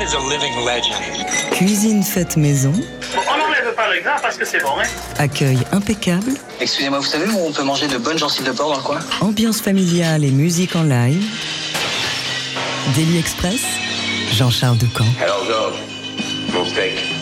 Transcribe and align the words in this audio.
man 0.00 0.06
is 0.06 0.14
a 0.14 0.18
living 0.18 0.54
legend. 0.64 0.96
Cuisine 1.52 2.02
faite 2.02 2.36
maison, 2.36 2.72
On 2.72 3.38
n'enlève 3.38 3.74
pas 3.74 3.92
le 3.94 4.00
gras 4.02 4.18
parce 4.20 4.36
que 4.36 4.44
c'est 4.44 4.60
bon, 4.60 4.70
hein 4.78 4.88
accueil 5.18 5.58
impeccable, 5.72 6.32
Excusez-moi, 6.60 6.98
vous 6.98 7.06
savez 7.06 7.26
où 7.26 7.38
on 7.46 7.52
peut 7.52 7.62
manger 7.62 7.86
de 7.86 7.98
bonnes 7.98 8.18
gencives 8.18 8.46
de 8.46 8.52
porc 8.52 8.70
dans 8.70 8.76
le 8.76 8.82
coin? 8.82 8.98
Ambiance 9.20 9.60
familiale 9.60 10.24
et 10.24 10.30
musique 10.30 10.76
en 10.76 10.82
live. 10.82 11.24
Daily 12.94 13.18
Express, 13.18 13.62
Jean-Charles 14.32 14.78
Ducamp. 14.78 15.04
Hello, 15.20 15.44
go. 15.46 15.76
Mon 16.52 16.64
steak. 16.66 17.19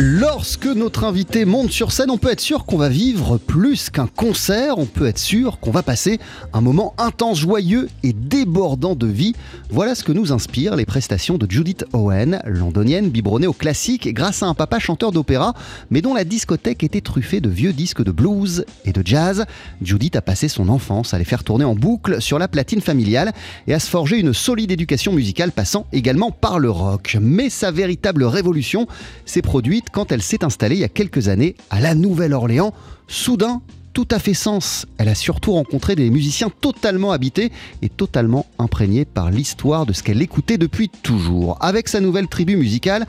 Lorsque 0.00 0.66
notre 0.66 1.02
invité 1.02 1.44
monte 1.44 1.72
sur 1.72 1.90
scène, 1.90 2.12
on 2.12 2.18
peut 2.18 2.30
être 2.30 2.40
sûr 2.40 2.66
qu'on 2.66 2.76
va 2.76 2.88
vivre 2.88 3.36
plus 3.36 3.90
qu'un 3.90 4.06
concert, 4.06 4.78
on 4.78 4.86
peut 4.86 5.08
être 5.08 5.18
sûr 5.18 5.58
qu'on 5.58 5.72
va 5.72 5.82
passer 5.82 6.20
un 6.52 6.60
moment 6.60 6.94
intense, 6.98 7.40
joyeux 7.40 7.88
et 8.04 8.12
débordant 8.12 8.94
de 8.94 9.08
vie. 9.08 9.34
Voilà 9.70 9.96
ce 9.96 10.04
que 10.04 10.12
nous 10.12 10.30
inspirent 10.32 10.76
les 10.76 10.86
prestations 10.86 11.36
de 11.36 11.50
Judith 11.50 11.84
Owen, 11.92 12.40
londonienne 12.46 13.10
biberonnée 13.10 13.48
au 13.48 13.52
classique 13.52 14.14
grâce 14.14 14.44
à 14.44 14.46
un 14.46 14.54
papa 14.54 14.78
chanteur 14.78 15.10
d'opéra, 15.10 15.52
mais 15.90 16.00
dont 16.00 16.14
la 16.14 16.22
discothèque 16.22 16.84
était 16.84 17.00
truffée 17.00 17.40
de 17.40 17.48
vieux 17.48 17.72
disques 17.72 18.04
de 18.04 18.12
blues 18.12 18.66
et 18.84 18.92
de 18.92 19.02
jazz. 19.04 19.46
Judith 19.82 20.14
a 20.14 20.22
passé 20.22 20.46
son 20.46 20.68
enfance 20.68 21.12
à 21.12 21.18
les 21.18 21.24
faire 21.24 21.42
tourner 21.42 21.64
en 21.64 21.74
boucle 21.74 22.22
sur 22.22 22.38
la 22.38 22.46
platine 22.46 22.82
familiale 22.82 23.32
et 23.66 23.74
à 23.74 23.80
se 23.80 23.90
forger 23.90 24.20
une 24.20 24.32
solide 24.32 24.70
éducation 24.70 25.12
musicale 25.12 25.50
passant 25.50 25.86
également 25.92 26.30
par 26.30 26.60
le 26.60 26.70
rock. 26.70 27.16
Mais 27.20 27.50
sa 27.50 27.72
véritable 27.72 28.22
révolution 28.22 28.86
s'est 29.26 29.42
produite 29.42 29.87
quand 29.90 30.12
elle 30.12 30.22
s'est 30.22 30.44
installée 30.44 30.76
il 30.76 30.80
y 30.80 30.84
a 30.84 30.88
quelques 30.88 31.28
années 31.28 31.56
à 31.70 31.80
la 31.80 31.94
Nouvelle-Orléans. 31.94 32.72
Soudain, 33.06 33.62
tout 33.92 34.06
à 34.10 34.18
fait 34.18 34.34
sens. 34.34 34.86
Elle 34.98 35.08
a 35.08 35.14
surtout 35.14 35.52
rencontré 35.52 35.96
des 35.96 36.10
musiciens 36.10 36.50
totalement 36.60 37.10
habités 37.10 37.50
et 37.82 37.88
totalement 37.88 38.46
imprégnés 38.58 39.04
par 39.04 39.30
l'histoire 39.30 39.86
de 39.86 39.92
ce 39.92 40.02
qu'elle 40.02 40.22
écoutait 40.22 40.58
depuis 40.58 40.88
toujours. 40.88 41.56
Avec 41.60 41.88
sa 41.88 42.00
nouvelle 42.00 42.28
tribu 42.28 42.56
musicale, 42.56 43.06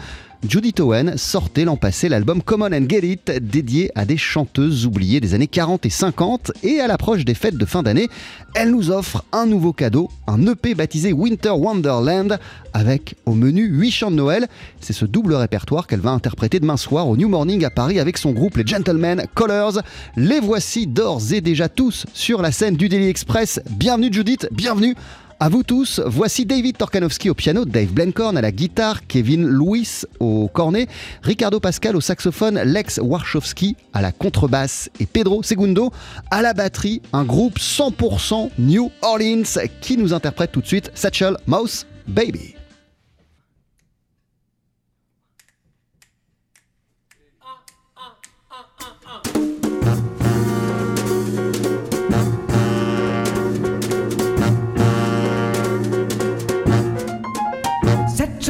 Judith 0.48 0.80
Owen 0.80 1.18
sortait 1.18 1.66
l'an 1.66 1.76
passé 1.76 2.08
l'album 2.08 2.42
Come 2.42 2.62
On 2.62 2.74
and 2.74 2.88
Get 2.88 3.06
It, 3.06 3.30
dédié 3.42 3.92
à 3.96 4.06
des 4.06 4.16
chanteuses 4.16 4.86
oubliées 4.86 5.20
des 5.20 5.34
années 5.34 5.48
40 5.48 5.86
et 5.86 5.90
50. 5.90 6.54
Et 6.64 6.80
à 6.80 6.88
l'approche 6.88 7.26
des 7.26 7.34
fêtes 7.34 7.58
de 7.58 7.66
fin 7.66 7.84
d'année, 7.84 8.08
elle 8.56 8.72
nous 8.72 8.90
offre 8.90 9.26
un 9.34 9.46
nouveau 9.46 9.74
cadeau, 9.74 10.10
un 10.28 10.48
EP 10.48 10.76
baptisé 10.76 11.12
Winter 11.12 11.50
Wonderland, 11.50 12.40
avec 12.72 13.16
au 13.26 13.34
menu 13.34 13.66
8 13.66 13.92
chants 13.92 14.12
de 14.12 14.16
Noël. 14.16 14.48
C'est 14.80 14.94
ce 14.94 15.04
double 15.04 15.34
répertoire 15.34 15.88
qu'elle 15.88 16.00
va 16.00 16.12
interpréter 16.12 16.62
demain 16.62 16.78
soir 16.78 17.10
au 17.10 17.18
New 17.18 17.28
Morning 17.28 17.66
à 17.66 17.70
Paris 17.70 18.00
avec 18.00 18.18
son 18.18 18.32
groupe 18.32 18.56
les 18.56 18.66
Gentlemen 18.66 19.26
Colors. 19.34 19.82
Les 20.16 20.40
voici 20.40 20.88
d'ores 20.88 21.34
et 21.34 21.42
déjà 21.42 21.68
tous 21.68 22.06
sur 22.14 22.42
la 22.42 22.54
scène 22.54 22.78
du 22.78 22.88
Daily 22.88 23.10
Express. 23.10 23.60
Bienvenue 23.70 24.08
Judith, 24.10 24.48
bienvenue 24.54 24.96
à 25.40 25.48
vous 25.48 25.64
tous, 25.64 26.02
voici 26.06 26.46
David 26.46 26.78
Torkanowski 26.78 27.30
au 27.30 27.34
piano, 27.34 27.64
Dave 27.64 27.92
Blencorn 27.92 28.38
à 28.38 28.42
la 28.42 28.52
guitare, 28.52 29.08
Kevin 29.08 29.48
Lewis 29.48 30.04
au 30.20 30.50
cornet, 30.50 30.88
Ricardo 31.24 31.60
Pascal 31.60 31.96
au 31.96 32.02
saxophone, 32.02 32.60
Lex 32.60 33.00
Warshowski 33.02 33.78
à 33.94 34.02
la 34.02 34.12
contrebasse 34.12 34.90
et 35.00 35.06
Pedro 35.06 35.42
Segundo 35.42 35.92
à 36.30 36.42
la 36.42 36.54
batterie, 36.54 37.02
un 37.14 37.24
groupe 37.24 37.58
100% 37.58 38.50
New 38.60 38.92
Orleans 39.02 39.62
qui 39.82 39.98
nous 39.98 40.14
interprète 40.14 40.52
tout 40.52 40.62
de 40.62 40.68
suite 40.68 40.92
Satchel 40.94 41.38
Mouse 41.48 41.86
Baby. 42.08 42.59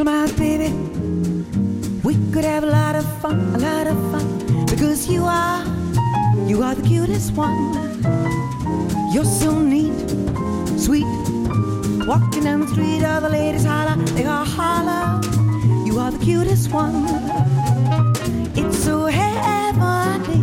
Miles, 0.04 0.32
baby. 0.32 0.72
We 2.04 2.16
could 2.32 2.46
have 2.46 2.64
a 2.64 2.68
lot 2.68 2.96
of 2.96 3.06
fun, 3.22 3.54
a 3.56 3.58
lot 3.58 3.86
of 3.86 3.98
fun. 4.12 4.66
Because 4.66 5.10
you 5.10 5.26
are, 5.26 5.66
you 6.48 6.64
are 6.64 6.74
the 6.74 6.82
cutest 6.82 7.34
one. 7.34 7.74
You're 9.14 9.26
so 9.26 9.60
neat, 9.60 9.94
sweet. 10.80 11.04
Walking 12.08 12.46
down 12.46 12.62
the 12.62 12.68
street, 12.72 13.04
all 13.04 13.20
the 13.20 13.30
ladies 13.30 13.66
holler, 13.66 13.98
they 14.14 14.26
all 14.26 14.46
holler. 14.46 15.22
You 15.86 16.00
are 16.00 16.12
the 16.12 16.24
cutest 16.24 16.72
one. 16.72 17.06
It's 18.56 18.78
so 18.82 19.06
heavenly, 19.06 20.40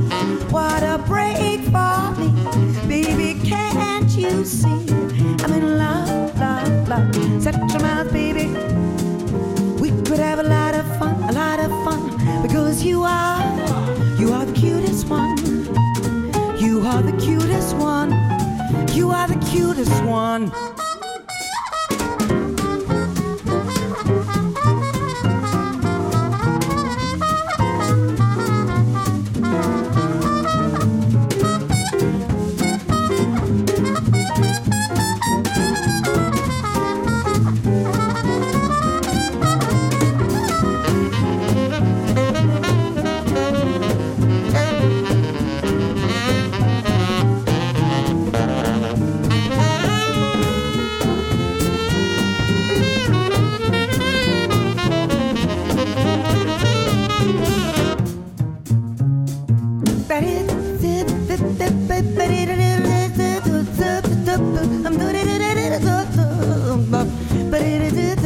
what 0.50 0.82
a 0.82 0.98
break 1.06 1.60
for 1.72 2.10
me. 2.20 2.28
Baby, 2.86 3.40
can't 3.48 4.10
you 4.16 4.44
see? 4.44 4.95
You 12.86 13.02
are, 13.02 13.40
you 14.16 14.32
are 14.32 14.46
the 14.46 14.52
cutest 14.52 15.08
one. 15.08 15.36
You 16.60 16.80
are 16.82 17.02
the 17.02 17.16
cutest 17.20 17.76
one. 17.76 18.10
You 18.94 19.10
are 19.10 19.26
the 19.26 19.44
cutest 19.50 20.04
one. 20.04 20.52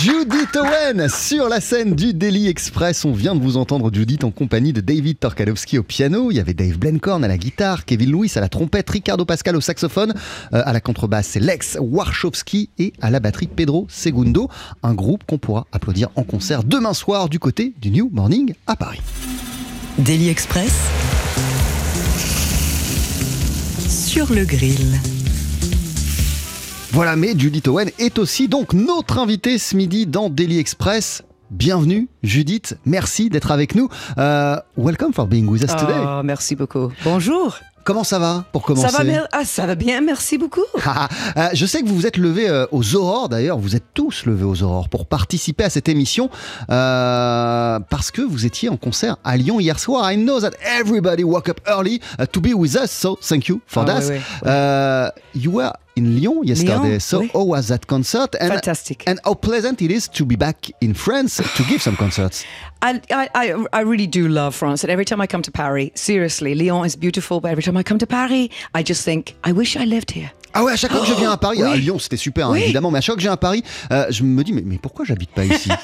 Judith 0.00 0.56
Owen 0.56 1.08
sur 1.08 1.48
la 1.48 1.60
scène 1.60 1.94
du 1.94 2.14
Daily 2.14 2.46
Express. 2.46 3.04
On 3.04 3.12
vient 3.12 3.34
de 3.34 3.40
vous 3.40 3.56
entendre 3.56 3.90
Judith 3.92 4.22
en 4.22 4.30
compagnie 4.30 4.72
de 4.72 4.80
David 4.80 5.18
Torkalowski 5.18 5.78
au 5.78 5.82
piano. 5.82 6.30
Il 6.30 6.36
y 6.36 6.40
avait 6.40 6.54
Dave 6.54 6.78
Blencorn 6.78 7.24
à 7.24 7.28
la 7.28 7.36
guitare, 7.36 7.84
Kevin 7.84 8.12
Lewis 8.12 8.32
à 8.36 8.40
la 8.40 8.48
trompette, 8.48 8.88
Ricardo 8.88 9.24
Pascal 9.24 9.56
au 9.56 9.60
saxophone, 9.60 10.14
euh, 10.52 10.62
à 10.64 10.72
la 10.72 10.80
contrebasse 10.80 11.28
c'est 11.28 11.40
Lex 11.40 11.78
Warshowski 11.80 12.70
et 12.78 12.92
à 13.00 13.10
la 13.10 13.18
batterie 13.18 13.48
Pedro 13.48 13.86
Segundo. 13.90 14.48
Un 14.82 14.94
groupe 14.94 15.24
qu'on 15.26 15.38
pourra 15.38 15.66
applaudir 15.72 16.08
en 16.14 16.22
concert 16.22 16.62
demain 16.62 16.94
soir 16.94 17.28
du 17.28 17.38
côté 17.38 17.74
du 17.80 17.90
New 17.90 18.08
Morning 18.12 18.54
à 18.66 18.76
Paris. 18.76 19.00
Daily 19.98 20.28
Express 20.28 20.72
sur 23.88 24.32
le 24.32 24.44
grill. 24.44 25.00
Voilà, 26.92 27.16
mais 27.16 27.34
Judith 27.38 27.68
Owen 27.68 27.90
est 27.98 28.18
aussi 28.18 28.48
donc 28.48 28.72
notre 28.74 29.18
invitée 29.18 29.58
ce 29.58 29.76
midi 29.76 30.06
dans 30.06 30.28
Daily 30.28 30.58
Express. 30.58 31.22
Bienvenue 31.50 32.08
Judith, 32.22 32.76
merci 32.84 33.30
d'être 33.30 33.50
avec 33.50 33.74
nous. 33.74 33.88
Euh, 34.18 34.56
welcome 34.76 35.14
for 35.14 35.26
being 35.26 35.46
with 35.46 35.62
us 35.62 35.74
today. 35.74 35.94
Oh, 35.96 36.20
merci 36.22 36.54
beaucoup. 36.54 36.92
Bonjour. 37.04 37.56
Comment 37.88 38.04
ça 38.04 38.18
va 38.18 38.44
pour 38.52 38.62
commencer 38.64 38.86
Ça 38.86 38.98
va, 38.98 39.02
mer- 39.04 39.26
ah, 39.32 39.46
ça 39.46 39.64
va 39.64 39.74
bien, 39.74 40.02
merci 40.02 40.36
beaucoup. 40.36 40.60
Ah, 40.84 41.08
ah, 41.36 41.50
Je 41.54 41.64
sais 41.64 41.80
que 41.82 41.88
vous 41.88 41.94
vous 41.96 42.06
êtes 42.06 42.18
levé 42.18 42.46
euh, 42.48 42.66
aux 42.70 42.94
aurores, 42.94 43.30
d'ailleurs, 43.30 43.58
vous 43.58 43.76
êtes 43.76 43.84
tous 43.94 44.26
levés 44.26 44.44
aux 44.44 44.62
aurores 44.62 44.90
pour 44.90 45.06
participer 45.06 45.64
à 45.64 45.70
cette 45.70 45.88
émission 45.88 46.28
euh, 46.70 47.78
parce 47.88 48.10
que 48.10 48.20
vous 48.20 48.44
étiez 48.44 48.68
en 48.68 48.76
concert 48.76 49.16
à 49.24 49.36
Lyon 49.38 49.58
hier 49.58 49.78
soir. 49.78 50.12
I 50.12 50.16
know 50.18 50.38
that 50.40 50.50
everybody 50.62 51.24
woke 51.24 51.48
up 51.48 51.60
early 51.66 52.00
uh, 52.20 52.26
to 52.26 52.40
be 52.40 52.52
with 52.54 52.74
us, 52.76 52.90
so 52.90 53.18
thank 53.22 53.48
you 53.48 53.60
for 53.66 53.84
Ah, 53.84 53.86
that. 53.86 54.00
oui, 54.08 54.16
oui, 54.42 54.48
Uh, 54.50 55.10
you 55.34 55.50
were 55.52 55.72
in 55.98 56.16
Lyon 56.16 56.44
yesterday, 56.44 56.76
Lyon, 56.78 57.00
so 57.00 57.18
oui. 57.20 57.30
how 57.32 57.44
was 57.44 57.68
that 57.68 57.86
concert? 57.86 58.34
And, 58.40 58.50
Fantastic. 58.52 59.02
And 59.06 59.18
how 59.24 59.34
pleasant 59.34 59.82
it 59.82 59.90
is 59.90 60.08
to 60.08 60.24
be 60.24 60.36
back 60.36 60.70
in 60.80 60.94
France 60.94 61.36
to 61.56 61.62
give 61.64 61.82
some 61.82 61.96
concerts. 61.96 62.44
I, 62.80 63.00
I, 63.10 63.66
I, 63.72 63.80
really 63.82 64.06
do 64.06 64.28
love 64.28 64.54
France, 64.54 64.84
and 64.84 64.90
every 64.90 65.04
time 65.04 65.20
I 65.20 65.26
come 65.26 65.42
to 65.42 65.50
Paris, 65.50 65.90
seriously, 65.94 66.54
Lyon 66.54 66.84
is 66.86 66.96
beautiful, 66.96 67.40
but 67.40 67.50
every 67.50 67.62
time 67.62 67.76
I 67.76 67.82
come 67.82 67.98
to 67.98 68.06
Paris, 68.06 68.48
I 68.74 68.82
just 68.84 69.04
think, 69.04 69.34
I 69.44 69.52
wish 69.52 69.76
I 69.76 69.84
lived 69.84 70.12
here. 70.12 70.30
Ah 70.54 70.64
ouais, 70.64 70.72
à 70.72 70.76
chaque 70.76 70.92
fois 70.92 71.00
que 71.00 71.06
je 71.06 71.14
viens 71.14 71.32
à 71.32 71.36
Paris, 71.36 71.58
Oui. 71.62 71.70
à 71.70 71.76
Lyon 71.76 71.98
c'était 71.98 72.16
super 72.16 72.46
hein, 72.46 72.52
Oui. 72.52 72.62
évidemment, 72.62 72.90
mais 72.90 72.98
à 72.98 73.00
chaque 73.00 73.14
fois 73.14 73.16
que 73.16 73.22
je 73.22 73.26
viens 73.26 73.32
à 73.32 73.36
Paris, 73.36 73.62
euh, 73.90 74.06
je 74.10 74.22
me 74.22 74.42
dis 74.42 74.52
mais, 74.52 74.62
mais 74.64 74.78
pourquoi 74.78 75.04
j'habite 75.04 75.30
pas 75.30 75.44
ici? 75.44 75.70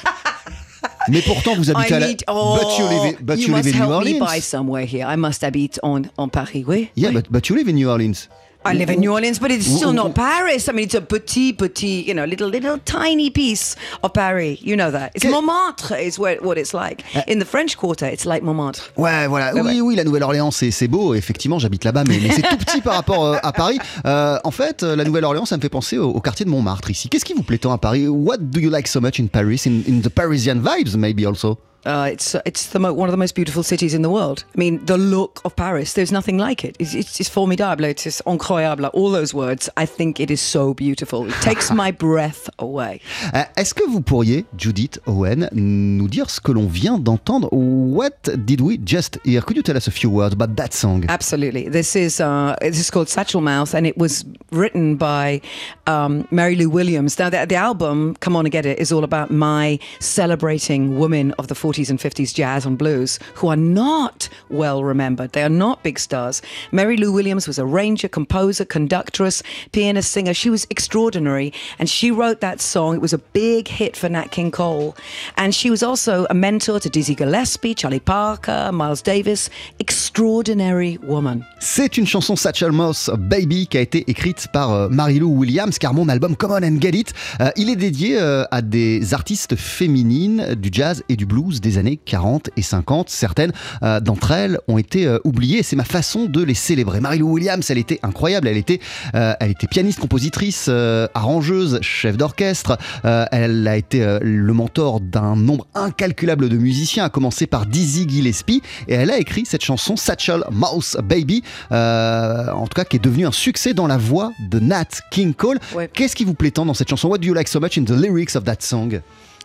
Mais 1.07 1.21
pourtant 1.21 1.55
vous 1.55 1.69
habitez 1.69 1.93
I 1.93 1.97
à 1.97 1.99
la... 1.99 2.07
need, 2.07 2.23
oh, 2.27 2.57
but 2.59 2.79
you 2.79 2.87
live, 2.87 3.17
but 3.21 3.37
you 3.37 3.47
you 3.47 3.55
live 3.55 3.67
in 3.67 3.79
New 3.79 3.87
me 3.87 3.93
Orleans. 3.93 4.19
buy 4.19 4.39
somewhere 4.41 4.85
here. 4.85 5.05
I 5.07 5.15
must 5.15 5.43
habite 5.43 5.79
on, 5.83 6.03
on 6.17 6.29
Paris, 6.29 6.63
oui. 6.67 6.89
Yeah, 6.95 7.09
oui. 7.09 7.15
but, 7.15 7.31
but 7.31 7.49
you 7.49 7.55
live 7.55 7.67
in 7.69 7.73
New 7.73 7.89
Orleans. 7.89 8.27
I 8.65 8.73
live 8.73 8.89
in 8.89 8.99
New 8.99 9.11
Orleans, 9.13 9.37
but 9.39 9.51
it's 9.51 9.67
still 9.67 9.91
ooh, 9.91 9.93
not 9.93 10.15
Paris. 10.15 10.67
I 10.67 10.71
mean, 10.71 10.85
it's 10.85 10.95
a 10.95 11.01
petit, 11.01 11.53
petit, 11.53 12.03
you 12.07 12.15
know, 12.15 12.25
little, 12.25 12.49
little 12.49 12.79
tiny 12.79 13.29
piece 13.29 13.75
of 14.01 14.11
Paris. 14.13 14.57
You 14.61 14.75
know 14.75 14.89
that. 14.89 15.11
It's. 15.13 15.23
Montmartre 15.23 15.95
is 15.95 16.17
where, 16.17 16.37
what 16.41 16.57
it's 16.57 16.73
like. 16.73 17.03
In 17.27 17.37
the 17.37 17.45
French 17.45 17.77
Quarter, 17.77 18.07
it's 18.07 18.25
like 18.25 18.41
Montmartre. 18.41 18.91
Ouais, 18.97 19.27
voilà. 19.27 19.53
Oui, 19.53 19.81
oui, 19.81 19.95
la 19.95 20.03
Nouvelle-Orléans, 20.03 20.51
c'est 20.51 20.87
beau. 20.87 21.13
Effectivement, 21.13 21.59
j'habite 21.59 21.83
là-bas, 21.83 22.03
mais, 22.07 22.19
mais 22.21 22.31
c'est 22.31 22.41
tout 22.41 22.57
petit 22.57 22.81
par 22.81 22.95
rapport 22.95 23.25
euh, 23.25 23.37
à 23.43 23.53
Paris. 23.53 23.77
Euh, 24.05 24.39
en 24.43 24.51
fait, 24.51 24.81
euh, 24.81 24.95
la 24.95 25.03
Nouvelle-Orléans, 25.03 25.45
ça 25.45 25.57
me 25.57 25.61
fait 25.61 25.69
penser 25.69 25.97
au, 25.97 26.09
au 26.09 26.19
quartier 26.19 26.45
de 26.45 26.49
Montmartre 26.49 26.89
ici. 26.89 27.07
Qu'est-ce 27.07 27.25
qui 27.25 27.33
vous 27.33 27.43
plaît 27.43 27.59
tant 27.59 27.71
à 27.71 27.77
Paris? 27.77 28.07
What 28.07 28.37
do 28.37 28.59
you 28.59 28.69
like 28.71 28.87
so 28.87 28.99
much 28.99 29.19
in 29.19 29.27
Paris, 29.27 29.61
in, 29.67 29.83
in 29.87 30.01
the 30.01 30.09
Parisian 30.09 30.61
vibes, 30.61 30.95
maybe 30.97 31.25
also 31.25 31.59
Uh, 31.85 32.09
it's 32.11 32.35
it's 32.45 32.67
the 32.67 32.79
mo- 32.79 32.93
one 32.93 33.07
of 33.09 33.11
the 33.13 33.17
most 33.17 33.35
beautiful 33.35 33.63
cities 33.63 33.93
in 33.93 34.01
the 34.01 34.09
world. 34.09 34.43
I 34.55 34.57
mean, 34.57 34.83
the 34.85 34.97
look 34.97 35.41
of 35.45 35.55
Paris. 35.55 35.93
There's 35.93 36.11
nothing 36.11 36.37
like 36.37 36.63
it. 36.65 36.75
It's, 36.79 36.93
it's, 36.93 37.19
it's 37.19 37.29
formidable. 37.29 37.85
It's 37.85 38.03
just 38.03 38.21
incroyable. 38.25 38.85
All 38.93 39.11
those 39.11 39.33
words. 39.33 39.69
I 39.77 39.85
think 39.85 40.19
it 40.19 40.31
is 40.31 40.41
so 40.41 40.73
beautiful. 40.73 41.27
It 41.27 41.35
takes 41.41 41.71
my 41.83 41.91
breath 41.91 42.49
away. 42.59 43.01
Euh, 43.33 43.43
Est-ce 43.57 43.73
que 43.73 43.83
vous 43.87 44.01
pourriez, 44.01 44.45
Judith 44.57 44.99
Owen, 45.05 45.49
nous 45.53 46.07
dire 46.07 46.29
ce 46.29 46.39
que 46.41 46.51
l'on 46.51 46.67
vient 46.67 46.97
d'entendre 46.97 47.49
What 47.51 48.29
did 48.45 48.61
we 48.61 48.77
just 48.85 49.19
hear 49.23 49.41
Could 49.41 49.57
you 49.57 49.63
tell 49.63 49.77
us 49.77 49.87
a 49.87 49.91
few 49.91 50.09
words 50.09 50.33
about 50.33 50.55
that 50.55 50.73
song 50.73 51.05
Absolutely. 51.07 51.69
This 51.69 51.95
is 51.95 52.19
uh, 52.19 52.55
this 52.61 52.79
is 52.79 52.89
called 52.89 53.09
Satchel 53.09 53.41
Mouth, 53.41 53.73
and 53.75 53.85
it 53.85 53.97
was 53.97 54.25
written 54.51 54.95
by 54.95 55.41
um, 55.87 56.27
Mary 56.31 56.55
Lou 56.55 56.69
Williams. 56.69 57.17
Now, 57.19 57.29
the, 57.29 57.45
the 57.45 57.55
album 57.55 58.15
"Come 58.21 58.35
On 58.35 58.45
and 58.45 58.51
Get 58.51 58.65
It 58.65 58.79
is 58.79 58.91
all 58.91 59.03
about 59.03 59.29
my 59.29 59.77
celebrating 59.99 60.97
women 60.97 61.33
of 61.37 61.47
the 61.47 61.55
40s 61.55 61.74
and 61.89 61.99
50s 61.99 62.33
jazz 62.33 62.65
and 62.65 62.77
blues 62.77 63.19
who 63.35 63.49
are 63.49 63.57
not 63.57 64.29
well 64.49 64.83
remembered. 64.83 65.33
They 65.33 65.43
are 65.43 65.49
not 65.49 65.83
big 65.83 65.99
stars. 65.99 66.41
Mary 66.71 66.97
Lou 66.97 67.11
Williams 67.11 67.47
was 67.47 67.59
a 67.59 67.65
arranger, 67.65 68.07
composer, 68.07 68.65
conductress, 68.65 69.43
pianist, 69.71 70.11
singer. 70.11 70.33
She 70.33 70.49
was 70.49 70.65
extraordinary, 70.69 71.51
and 71.79 71.89
she 71.89 72.11
wrote 72.11 72.39
that 72.41 72.61
song. 72.61 72.95
It 72.95 73.01
was 73.01 73.13
a 73.13 73.17
big 73.17 73.67
hit 73.67 73.97
for 73.97 74.09
Nat 74.09 74.31
King 74.31 74.51
Cole, 74.51 74.95
and 75.37 75.53
she 75.53 75.69
was 75.69 75.83
also 75.83 76.25
a 76.29 76.33
mentor 76.33 76.79
to 76.79 76.89
Dizzy 76.89 77.15
Gillespie, 77.15 77.75
Charlie 77.75 77.99
Parker, 77.99 78.71
Miles 78.71 79.01
Davis. 79.01 79.49
Extraordinary 79.79 80.97
woman. 81.03 81.43
C'est 81.59 81.97
une 81.97 82.07
chanson 82.07 82.35
Satchel 82.35 82.71
Moss 82.71 83.09
Baby 83.17 83.67
qui 83.67 83.77
a 83.77 83.81
été 83.81 84.09
écrite 84.09 84.47
par 84.53 84.71
euh, 84.71 84.89
Mary-Lou 84.89 85.29
Williams 85.29 85.77
car 85.77 85.93
mon 85.93 86.07
album 86.09 86.35
Come 86.35 86.51
On 86.51 86.63
and 86.63 86.79
Get 86.79 86.91
It, 86.91 87.13
euh, 87.41 87.49
il 87.57 87.69
est 87.69 87.75
dédié 87.75 88.17
euh, 88.19 88.43
à 88.51 88.61
des 88.61 89.13
artistes 89.13 89.55
féminines 89.55 90.55
du 90.55 90.69
jazz 90.71 91.03
et 91.09 91.15
du 91.15 91.25
blues 91.25 91.59
des 91.65 91.77
années 91.77 91.97
40 91.97 92.51
et 92.55 92.61
50. 92.61 93.09
Certaines 93.09 93.51
euh, 93.83 93.99
d'entre 93.99 94.31
elles 94.31 94.59
ont 94.67 94.77
été 94.77 95.07
euh, 95.07 95.17
oubliées. 95.23 95.63
C'est 95.63 95.75
ma 95.75 95.83
façon 95.83 96.25
de 96.25 96.43
les 96.43 96.53
célébrer. 96.53 97.01
Mary-Lou 97.01 97.33
Williams, 97.33 97.69
elle 97.69 97.79
était 97.79 97.99
incroyable. 98.03 98.47
Elle 98.47 98.57
était, 98.57 98.79
euh, 99.15 99.33
elle 99.39 99.51
était 99.51 99.67
pianiste, 99.67 99.99
compositrice, 99.99 100.69
arrangeuse, 101.13 101.79
chef 101.81 102.17
d'orchestre. 102.17 102.77
Elle 103.03 103.67
a 103.67 103.77
été 103.77 104.19
le 104.21 104.53
mentor 104.53 104.99
d'un 104.99 105.35
nombre 105.35 105.67
incalculable 105.73 106.49
de 106.49 106.57
musiciens, 106.57 107.05
à 107.05 107.09
commencer 107.09 107.47
par 107.47 107.65
Dizzy 107.65 108.07
Gillespie. 108.07 108.61
Et 108.87 108.93
elle 108.93 109.11
a 109.11 109.17
écrit 109.17 109.45
cette 109.45 109.63
chanson 109.63 109.95
Satchel 109.95 110.43
Mouse 110.51 110.97
Baby, 111.03 111.43
en 111.71 112.67
tout 112.67 112.75
cas 112.75 112.85
qui 112.85 112.97
est 112.97 113.03
devenue 113.03 113.25
un 113.25 113.31
succès 113.31 113.73
dans 113.73 113.87
la 113.87 113.97
voix 113.97 114.31
de 114.51 114.59
Nat 114.59 114.85
King 115.11 115.33
Cole. 115.33 115.59
Ouais. 115.73 115.89
Qu'est-ce 115.91 116.15
qui 116.15 116.25
vous 116.25 116.35
plaît 116.35 116.51
tant 116.51 116.65
dans 116.65 116.73
cette 116.73 116.89
chanson? 116.89 117.09
What 117.09 117.19
do 117.19 117.27
you 117.27 117.33
like 117.33 117.47
so 117.47 117.59
much 117.59 117.77
in 117.77 117.85
the 117.85 117.91
lyrics 117.91 118.35
of 118.35 118.43
that 118.43 118.57
song? 118.59 119.01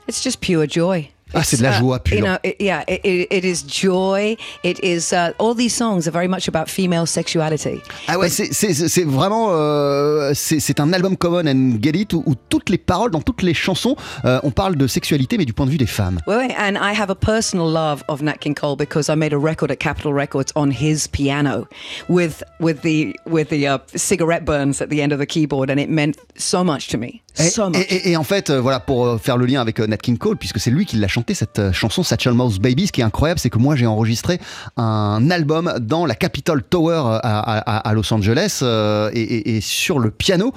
It's 0.06 0.22
just 0.22 0.40
pure 0.40 0.66
joy. 0.68 1.10
Ah, 1.34 1.42
c'est 1.44 1.56
de 1.58 1.62
la 1.62 1.70
uh, 1.76 1.78
joie 1.80 1.98
pure. 2.00 2.18
You 2.18 2.24
know, 2.24 2.36
it- 2.44 2.56
yeah, 2.60 2.82
it, 2.88 3.00
it, 3.04 3.44
is 3.44 3.64
joy. 3.66 4.36
It 4.64 4.78
is. 4.82 5.12
Uh, 5.12 5.32
all 5.38 5.54
these 5.56 5.74
songs 5.74 6.06
are 6.08 6.12
very 6.12 6.28
much 6.28 6.48
about 6.48 6.68
female 6.68 7.06
sexuality. 7.06 7.80
Ah 8.08 8.18
ouais, 8.18 8.28
c'est- 8.28 9.04
vraiment 9.04 9.48
euh, 9.52 10.32
c'est 10.34 10.80
un 10.80 10.92
album 10.92 11.16
Common 11.16 11.46
and 11.46 11.78
Get 11.82 11.92
It 11.96 12.12
où, 12.14 12.22
où 12.26 12.34
toutes 12.48 12.68
les 12.70 12.78
paroles, 12.78 13.10
dans 13.10 13.20
toutes 13.22 13.42
les 13.42 13.54
chansons, 13.54 13.96
euh, 14.24 14.40
on 14.42 14.50
parle 14.50 14.76
de 14.76 14.86
sexualité 14.86 15.38
mais 15.38 15.44
du 15.44 15.52
point 15.52 15.66
de 15.66 15.70
vue 15.70 15.78
des 15.78 15.86
femmes. 15.86 16.20
Well, 16.26 16.50
and 16.58 16.74
I 16.76 16.92
have 16.98 17.10
a 17.10 17.14
personal 17.14 17.66
love 17.72 18.02
of 18.08 18.22
Nat 18.22 18.38
King 18.40 18.54
Cole 18.54 18.76
because 18.76 19.08
I 19.08 19.16
made 19.16 19.32
a 19.32 19.38
record 19.38 19.70
at 19.70 19.76
Capitol 19.76 20.12
Records 20.12 20.52
on 20.54 20.70
his 20.70 21.06
piano, 21.08 21.66
with 22.08 22.42
with 22.60 22.82
the 22.82 23.14
with 23.26 23.48
the 23.50 23.66
uh, 23.68 23.78
cigarette 23.94 24.44
burns 24.44 24.80
at 24.80 24.88
the 24.88 25.00
end 25.00 25.12
of 25.12 25.18
the 25.18 25.26
keyboard, 25.26 25.70
and 25.70 25.78
it 25.78 25.88
meant 25.88 26.16
so 26.36 26.64
much 26.64 26.88
to 26.88 26.98
me, 26.98 27.22
Et, 27.38 27.50
so 27.50 27.68
much. 27.68 27.76
et- 27.78 27.94
et- 28.08 28.10
et 28.12 28.16
en 28.16 28.24
fait, 28.24 28.50
euh, 28.50 28.60
voilà, 28.60 28.80
pour 28.80 29.06
euh, 29.06 29.18
faire 29.18 29.36
le 29.36 29.46
lien 29.46 29.60
avec 29.60 29.78
euh, 29.80 29.86
Nat 29.86 29.96
King 29.98 30.18
Cole, 30.18 30.36
puisque 30.36 30.58
c'est 30.58 30.70
lui 30.70 30.86
qui 30.86 30.96
l'a 30.96 31.08
chanté 31.08 31.19
cette 31.32 31.58
euh, 31.58 31.72
chanson 31.72 32.02
Satchel 32.02 32.32
Mouse 32.32 32.58
Baby, 32.58 32.86
ce 32.86 32.92
qui 32.92 33.00
est 33.00 33.04
incroyable, 33.04 33.40
c'est 33.40 33.50
que 33.50 33.58
moi 33.58 33.76
j'ai 33.76 33.86
enregistré 33.86 34.38
un 34.76 35.30
album 35.30 35.72
dans 35.80 36.06
la 36.06 36.14
Capitol 36.14 36.62
Tower 36.62 37.02
euh, 37.06 37.18
à, 37.22 37.92
Los 37.94 38.12
Angeles 38.12 38.60
euh, 38.62 39.10
et, 39.14 39.60
sur 39.60 39.98
le 39.98 40.10
piano 40.10 40.52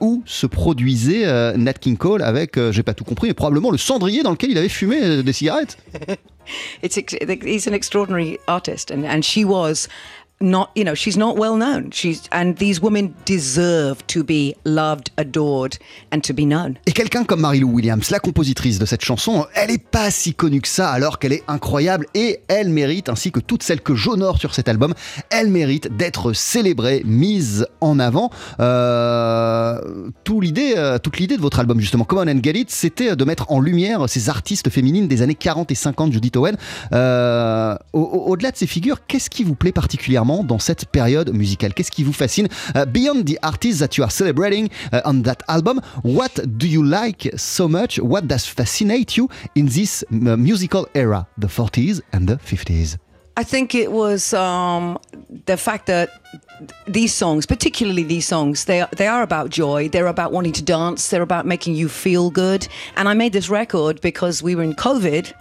où 0.00 0.22
se 0.26 0.46
produisait 0.46 1.56
Nat 1.56 1.74
King 1.74 1.96
Cole 1.96 2.22
avec, 2.22 2.58
j'ai 2.70 2.82
pas 2.82 2.94
tout 2.94 3.04
compris, 3.04 3.28
mais 3.28 3.34
probablement 3.34 3.70
le 3.70 3.78
cendrier 3.78 4.22
dans 4.22 4.30
lequel 4.30 4.50
il 4.50 4.58
avait 4.58 4.68
fumé 4.68 5.22
des 5.22 5.32
cigarettes. 5.32 5.78
it's 6.82 6.96
he's 6.96 7.66
an 7.66 7.72
extraordinary 7.72 8.38
artist 8.46 8.90
and, 8.90 9.04
and 9.04 9.22
she 9.24 9.44
was 9.44 9.88
not 10.40 10.68
you 10.76 10.82
know 10.84 10.94
she's 10.94 11.16
not 11.16 11.34
well 11.38 11.56
known 11.56 11.90
she's 11.92 12.22
and 12.32 12.54
these 12.58 12.80
women 12.82 13.12
deserve 13.24 14.04
to 14.06 14.22
be 14.24 14.54
loved 14.66 15.08
adored 15.16 15.74
and 16.12 16.20
to 16.20 16.34
be 16.34 16.44
known 16.44 16.74
Et 16.86 16.92
quelqu'un 16.92 17.24
comme 17.24 17.40
Mary-Lou 17.40 17.70
Williams, 17.70 18.10
la 18.10 18.18
compositrice 18.18 18.78
de 18.78 18.84
cette 18.86 19.04
chanson, 19.04 19.46
elle 19.54 19.70
est 19.70 19.82
pas 19.82 20.10
si 20.10 20.34
connue 20.34 20.60
que 20.60 20.68
ça 20.68 20.90
alors 20.90 21.18
qu'elle 21.18 21.32
est 21.32 21.44
incroyable 21.48 22.06
et 22.14 22.40
elle 22.48 22.68
mérite, 22.70 23.08
ainsi 23.08 23.30
que 23.32 23.40
toutes 23.40 23.62
celles 23.62 23.80
que 23.80 23.94
j'honore 23.94 24.38
sur 24.38 24.54
cet 24.54 24.68
album, 24.68 24.92
elle 25.30 25.48
mérite 25.50 25.96
d'être 25.96 26.32
célébrée, 26.32 27.02
mise 27.04 27.66
en 27.80 27.98
avant. 27.98 28.30
Euh, 28.60 29.78
l'idée, 30.40 30.74
euh, 30.76 30.98
toute 30.98 31.18
l'idée 31.18 31.36
de 31.36 31.42
votre 31.42 31.60
album 31.60 31.80
justement, 31.80 32.04
Come 32.04 32.18
On 32.18 32.28
and 32.28 32.40
c'était 32.68 33.14
de 33.16 33.24
mettre 33.24 33.50
en 33.50 33.60
lumière 33.60 34.08
ces 34.08 34.28
artistes 34.28 34.68
féminines 34.70 35.08
des 35.08 35.22
années 35.22 35.34
40 35.34 35.70
et 35.70 35.74
50, 35.74 36.12
Judith 36.12 36.36
Owen. 36.36 36.56
Euh, 36.92 37.76
au- 37.92 38.00
au- 38.00 38.24
Au-delà 38.34 38.50
de 38.50 38.56
ces 38.56 38.66
figures, 38.66 39.06
qu'est-ce 39.06 39.30
qui 39.30 39.44
vous 39.44 39.54
plaît 39.54 39.72
particulièrement? 39.72 40.23
Dans 40.24 40.58
cette 40.58 40.86
période 40.86 41.32
musicale. 41.32 41.74
Qu'est-ce 41.74 41.90
qui 41.90 42.04
vous 42.04 42.12
fascine 42.12 42.48
Euh, 42.76 42.84
Beyond 42.86 43.24
the 43.24 43.38
artists 43.42 43.80
that 43.80 43.96
you 43.96 44.04
are 44.04 44.10
celebrating 44.10 44.68
uh, 44.92 45.00
on 45.04 45.22
that 45.22 45.38
album, 45.48 45.80
what 46.02 46.40
do 46.46 46.66
you 46.66 46.82
like 46.82 47.30
so 47.36 47.68
much? 47.68 47.98
What 47.98 48.22
does 48.26 48.46
fascinate 48.46 49.16
you 49.16 49.28
in 49.54 49.66
this 49.66 50.04
uh, 50.10 50.36
musical 50.36 50.86
era, 50.94 51.26
the 51.38 51.48
40s 51.48 52.00
and 52.12 52.26
the 52.26 52.36
50s? 52.36 52.96
i 53.36 53.42
think 53.42 53.74
it 53.74 53.90
was 53.90 54.32
um, 54.32 54.96
the 55.46 55.56
fact 55.56 55.86
that 55.86 56.08
these 56.86 57.12
songs 57.12 57.46
particularly 57.46 58.04
these 58.04 58.24
songs 58.24 58.64
they 58.66 58.80
are, 58.80 58.88
they 58.96 59.08
are 59.08 59.22
about 59.22 59.50
joy. 59.50 59.88
They're 59.88 60.06
about 60.06 60.30
wanting 60.30 60.52
to 60.52 60.62
dance. 60.62 61.08
They're 61.08 61.20
about 61.22 61.44
making 61.44 61.74
you 61.74 61.88
feel 61.88 62.30
good. 62.30 62.68
And 62.96 63.08
i 63.08 63.14
made 63.14 63.32
this 63.32 63.48
record 63.50 64.00
because 64.00 64.40
we 64.40 64.54
were 64.54 64.62
in 64.62 64.74
covid 64.74 65.32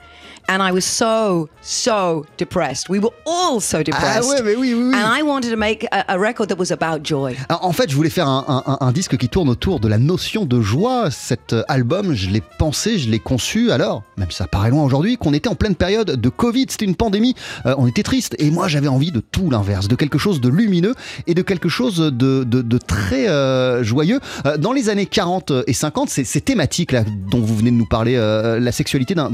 and 0.48 0.60
I 0.62 0.72
was 0.72 0.82
so, 0.82 1.50
so 1.62 2.26
depressed. 2.38 2.90
We 2.90 3.00
were 3.00 3.12
all 3.26 3.60
so 3.62 3.82
depressed. 3.84 4.30
ouais, 4.30 4.42
mais 4.44 4.56
oui, 4.56 4.74
oui, 4.74 4.90
oui. 4.90 4.96
And 4.96 5.18
I 5.18 5.22
wanted 5.24 5.52
to 5.52 5.58
make 5.58 5.86
a, 5.92 6.04
a 6.14 6.18
record 6.18 6.48
that 6.50 6.58
was 6.58 6.72
about 6.72 7.04
joy. 7.04 7.36
En 7.50 7.72
fait, 7.72 7.90
je 7.90 7.96
voulais 7.96 8.10
faire 8.10 8.28
un, 8.28 8.64
un- 8.66 8.78
un 8.86 8.92
disque 8.92 9.18
qui 9.18 9.30
tourne 9.30 9.50
autour 9.50 9.80
de 9.80 9.88
la 9.88 9.98
notion 9.98 10.46
de 10.46 10.62
joie. 10.62 11.10
Cet 11.12 11.54
euh, 11.54 11.64
album, 11.68 12.14
je 12.14 12.30
l'ai 12.30 12.42
pensé, 12.60 12.98
je 12.98 13.10
l'ai 13.10 13.20
conçu. 13.20 13.72
Alors, 13.72 14.04
même 14.18 14.30
si 14.32 14.38
ça 14.38 14.48
paraît 14.48 14.70
loin 14.70 14.84
aujourd'hui, 14.84 15.18
qu'on 15.18 15.34
était 15.34 15.50
en 15.50 15.56
pleine 15.56 15.76
période 15.76 16.12
de 16.20 16.30
Covid, 16.30 16.66
c'était 16.70 16.86
une 16.86 16.96
pandémie, 16.96 17.36
euh, 17.66 17.76
on 17.78 17.88
était 17.88 18.04
triste. 18.04 18.36
Et 18.40 18.52
moi, 18.52 18.68
j'avais 18.68 18.88
envie 18.88 19.12
de 19.12 19.20
tout 19.20 19.50
l'inverse, 19.50 19.88
de 19.88 19.96
quelque 19.96 20.18
chose 20.18 20.42
de 20.42 20.50
lumineux 20.50 20.96
et 21.28 21.34
de 21.34 21.42
quelque 21.42 21.70
chose 21.70 21.98
de, 21.98 22.44
de- 22.44 22.62
de 22.62 22.78
très 22.78 23.28
euh, 23.30 23.84
joyeux. 23.84 24.20
Dans 24.60 24.74
les 24.74 24.90
années 24.90 25.06
40 25.06 25.52
et 25.68 25.74
50, 25.74 26.10
ces, 26.10 26.24
ces 26.24 26.42
thématiques 26.42 26.92
là 26.92 27.04
dont 27.32 27.40
vous 27.40 27.56
venez 27.56 27.72
de 27.72 27.76
nous 27.76 27.86
parler, 27.86 28.16
euh, 28.16 28.60
la 28.60 28.72
sexualité 28.72 29.16
d'un- 29.16 29.30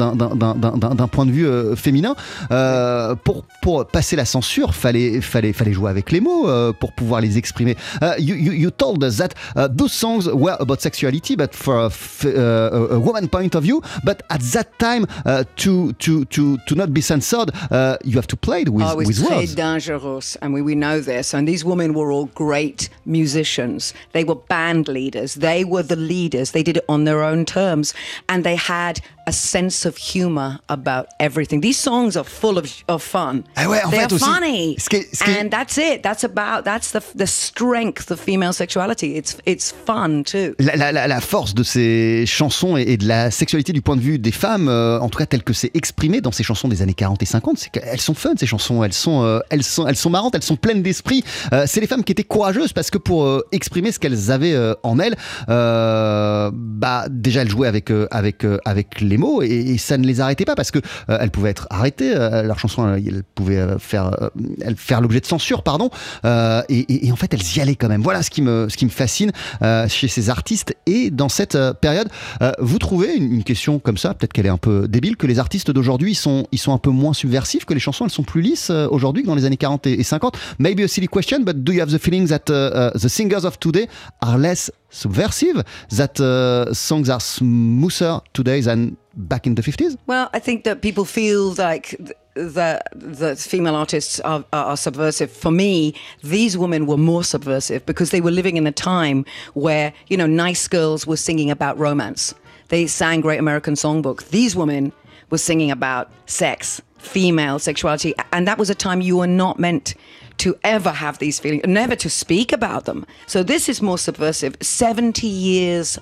d'un- 0.99 1.07
point 1.07 1.25
de 1.25 1.31
vue 1.31 1.47
euh, 1.47 1.75
féminin, 1.75 2.15
euh, 2.51 3.15
pour, 3.15 3.43
pour 3.61 3.85
passer 3.87 4.15
la 4.15 4.25
censure, 4.25 4.73
fallait, 4.75 5.21
fallait, 5.21 5.53
fallait 5.53 5.73
jouer 5.73 5.89
avec 5.89 6.11
les 6.11 6.21
mots 6.21 6.47
euh, 6.47 6.71
pour 6.73 6.91
pouvoir 6.93 7.21
les 7.21 7.37
exprimer. 7.37 7.75
Uh, 8.01 8.13
you, 8.19 8.35
you, 8.35 8.51
you 8.53 8.69
told 8.71 9.03
us 9.03 9.17
that 9.17 9.29
uh, 9.55 9.67
those 9.67 9.91
songs 9.93 10.27
were 10.27 10.55
about 10.59 10.81
sexuality, 10.81 11.35
but 11.35 11.55
for 11.55 11.75
a, 11.79 11.85
f- 11.87 12.25
uh, 12.25 12.93
a, 12.95 12.99
woman 12.99 13.27
point 13.27 13.55
of 13.55 13.63
view. 13.63 13.81
But 14.03 14.23
at 14.29 14.41
that 14.53 14.77
time, 14.79 15.05
uh, 15.25 15.43
to, 15.57 15.93
to, 15.93 16.25
to, 16.25 16.57
to 16.67 16.75
not 16.75 16.93
be 16.93 17.01
censored, 17.01 17.51
uh, 17.71 17.97
you 18.03 18.15
have 18.15 18.27
to 18.27 18.37
play 18.37 18.61
it 18.61 18.69
with, 18.69 18.85
Oh, 18.85 18.91
it 18.99 19.07
was 19.07 19.07
with 19.07 19.27
très 19.29 19.35
words. 19.37 19.55
dangerous, 19.55 20.37
and 20.41 20.53
we, 20.53 20.61
we 20.61 20.75
know 20.75 20.99
this. 20.99 21.33
And 21.33 21.47
these 21.47 21.63
women 21.65 21.93
were 21.93 22.11
all 22.11 22.27
great 22.35 22.89
musicians. 23.05 23.93
They 24.13 24.23
were 24.23 24.35
band 24.35 24.87
leaders. 24.87 25.35
They 25.35 25.63
were 25.63 25.83
the 25.83 25.95
leaders. 25.95 26.51
They 26.51 26.63
did 26.63 26.77
it 26.77 26.85
on 26.87 27.05
their 27.05 27.23
own 27.23 27.45
terms, 27.45 27.93
and 28.27 28.43
they 28.43 28.55
had 28.55 28.99
a 29.29 29.31
sense 29.31 29.85
of 29.85 29.95
humor 29.97 30.59
about 30.67 31.05
everything. 31.19 31.61
These 31.61 31.77
songs 31.79 32.15
are 32.17 32.25
full 32.25 32.57
of, 32.57 32.65
of 32.87 33.03
fun. 33.03 33.43
Ah 33.55 33.67
ouais, 33.69 33.79
en 33.85 33.89
they 33.91 33.99
fait 33.99 34.05
are 34.05 34.13
aussi, 34.13 34.25
funny, 34.25 34.75
ce 34.79 34.89
qui 34.89 35.05
ce 35.13 35.23
qui 35.23 35.31
and 35.31 35.49
that's 35.49 35.77
it. 35.77 36.01
That's 36.01 36.23
about 36.23 36.63
that's 36.65 36.91
the 36.91 36.99
the 37.17 37.27
strength 37.27 38.11
of 38.11 38.19
female 38.19 38.53
sexuality. 38.53 39.15
It's 39.15 39.37
it's 39.45 39.73
fun 39.85 40.23
too. 40.23 40.55
La, 40.59 40.75
la- 40.75 40.91
la- 40.91 41.07
la 41.07 41.21
force 41.21 41.53
de 41.53 41.63
ces 41.63 42.25
chansons 42.25 42.75
et, 42.77 42.81
et 42.83 42.97
de 42.97 43.07
la 43.07 43.29
sexualité 43.31 43.71
du 43.73 43.81
point 43.81 43.95
de 43.95 44.01
vue 44.01 44.17
des 44.19 44.31
femmes, 44.31 44.67
euh, 44.67 44.99
en 44.99 45.09
tout 45.09 45.19
cas 45.19 45.25
telle 45.25 45.43
que 45.43 45.53
c'est 45.53 45.71
exprimé 45.75 46.21
dans 46.21 46.31
ces 46.31 46.43
chansons 46.43 46.67
des 46.67 46.81
années 46.81 46.93
40 46.95 47.21
et 47.21 47.25
50, 47.25 47.57
c'est 47.59 47.69
qu'elles 47.69 48.01
sont 48.01 48.13
fun 48.15 48.31
ces 48.39 48.47
chansons, 48.47 48.83
elles 48.83 48.93
sont, 48.93 49.23
euh, 49.23 49.39
elles 49.49 49.63
sont, 49.63 49.87
elles 49.87 49.95
sont 49.95 50.09
marrantes, 50.09 50.33
elles 50.35 50.43
sont 50.43 50.55
pleines 50.55 50.81
d'esprit. 50.81 51.23
Euh, 51.53 51.65
c'est 51.67 51.81
les 51.81 51.87
femmes 51.87 52.03
qui 52.03 52.11
étaient 52.13 52.23
courageuses 52.23 52.73
parce 52.73 52.89
que 52.89 52.97
pour 52.97 53.25
euh, 53.25 53.45
exprimer 53.51 53.91
ce 53.91 53.99
qu'elles 53.99 54.31
avaient 54.31 54.53
euh, 54.53 54.73
en 54.83 54.97
elles, 54.99 55.15
euh, 55.49 56.49
bah 56.53 57.05
déjà 57.09 57.41
elles 57.41 57.49
jouaient 57.49 57.67
avec 57.67 57.91
avec 58.11 58.45
avec 58.65 59.01
les 59.01 59.17
et, 59.41 59.77
ça 59.77 59.97
ne 59.97 60.05
les 60.05 60.21
arrêtait 60.21 60.45
pas 60.45 60.55
parce 60.55 60.71
que 60.71 60.79
euh, 61.09 61.27
pouvaient 61.27 61.51
être 61.51 61.67
arrêtées, 61.69 62.13
euh, 62.15 62.43
leurs 62.43 62.59
chansons 62.59 62.93
elles, 62.93 63.03
elles 63.07 63.23
pouvaient 63.35 63.57
euh, 63.57 63.77
faire 63.77 64.11
euh, 64.21 64.29
faire 64.75 65.01
l'objet 65.01 65.19
de 65.19 65.25
censure, 65.25 65.63
pardon, 65.63 65.89
euh, 66.25 66.61
et, 66.69 67.11
en 67.11 67.15
fait 67.15 67.33
elles 67.33 67.55
y 67.55 67.61
allaient 67.61 67.75
quand 67.75 67.87
même. 67.87 68.01
Voilà 68.01 68.23
ce 68.23 68.29
qui 68.29 68.41
me 68.41 68.67
ce 68.69 68.77
qui 68.77 68.85
me 68.85 68.89
fascine 68.89 69.31
euh, 69.61 69.87
chez 69.87 70.07
ces 70.07 70.29
artistes 70.29 70.75
et 70.85 71.11
dans 71.11 71.29
cette 71.29 71.55
euh, 71.55 71.73
période. 71.73 72.09
Euh, 72.41 72.51
vous 72.59 72.79
trouvez 72.79 73.15
une, 73.15 73.43
question 73.43 73.79
comme 73.79 73.97
ça, 73.97 74.13
peut-être 74.13 74.33
qu'elle 74.33 74.45
est 74.45 74.49
un 74.49 74.57
peu 74.57 74.87
débile, 74.87 75.15
que 75.15 75.25
les 75.25 75.39
artistes 75.39 75.71
d'aujourd'hui 75.71 76.11
ils 76.11 76.15
sont 76.15 76.45
ils 76.51 76.57
sont 76.57 76.73
un 76.73 76.77
peu 76.77 76.89
moins 76.89 77.13
subversifs, 77.13 77.65
que 77.65 77.73
les 77.73 77.79
chansons 77.79 78.05
elles 78.05 78.11
sont 78.11 78.23
plus 78.23 78.41
lisses 78.41 78.69
euh, 78.69 78.87
aujourd'hui 78.89 79.23
que 79.23 79.27
dans 79.27 79.35
les 79.35 79.45
années 79.45 79.57
40 79.57 79.87
et, 79.87 79.99
et 79.99 80.03
50. 80.03 80.37
Maybe 80.59 80.81
a 80.81 80.87
silly 80.87 81.07
question, 81.07 81.39
but 81.41 81.63
do 81.63 81.71
you 81.71 81.81
have 81.81 81.91
the 81.91 81.99
feeling 81.99 82.27
that 82.27 82.45
the 82.45 83.07
singers 83.07 83.45
of 83.45 83.59
today 83.59 83.87
are 84.21 84.37
less 84.37 84.71
subversive? 84.89 85.63
That 85.89 86.19
uh, 86.19 86.73
songs 86.73 87.09
are 87.09 87.19
smoother 87.19 88.21
today 88.33 88.61
than 88.61 88.97
back 89.15 89.45
in 89.45 89.55
the 89.55 89.61
50s? 89.61 89.97
Well, 90.07 90.29
I 90.33 90.39
think 90.39 90.63
that 90.63 90.81
people 90.81 91.05
feel 91.05 91.53
like 91.53 91.89
th- 91.97 92.13
the 92.35 92.81
the 92.93 93.35
female 93.35 93.75
artists 93.75 94.19
are, 94.21 94.45
are, 94.53 94.65
are 94.65 94.77
subversive. 94.77 95.31
For 95.31 95.51
me, 95.51 95.93
these 96.23 96.57
women 96.57 96.85
were 96.85 96.97
more 96.97 97.23
subversive 97.23 97.85
because 97.85 98.11
they 98.11 98.21
were 98.21 98.31
living 98.31 98.57
in 98.57 98.65
a 98.65 98.71
time 98.71 99.25
where 99.53 99.93
you 100.07 100.17
know 100.17 100.27
nice 100.27 100.67
girls 100.67 101.05
were 101.05 101.17
singing 101.17 101.51
about 101.51 101.77
romance. 101.77 102.33
They 102.69 102.87
sang 102.87 103.21
Great 103.21 103.39
American 103.39 103.73
Songbook. 103.73 104.29
These 104.29 104.55
women 104.55 104.93
were 105.31 105.37
singing 105.37 105.71
about 105.71 106.11
sex, 106.27 106.81
female 106.97 107.59
sexuality, 107.59 108.13
and 108.31 108.47
that 108.47 108.57
was 108.57 108.69
a 108.69 108.75
time 108.75 109.01
you 109.01 109.17
were 109.17 109.27
not 109.27 109.59
meant 109.59 109.95
to 110.39 110.57
ever 110.63 110.91
have 110.91 111.19
these 111.19 111.39
feelings, 111.39 111.63
never 111.65 111.95
to 111.95 112.09
speak 112.09 112.51
about 112.51 112.85
them. 112.85 113.05
So 113.27 113.43
this 113.43 113.69
is 113.69 113.81
more 113.81 113.97
subversive. 113.97 114.55
Seventy 114.61 115.27
years, 115.27 115.99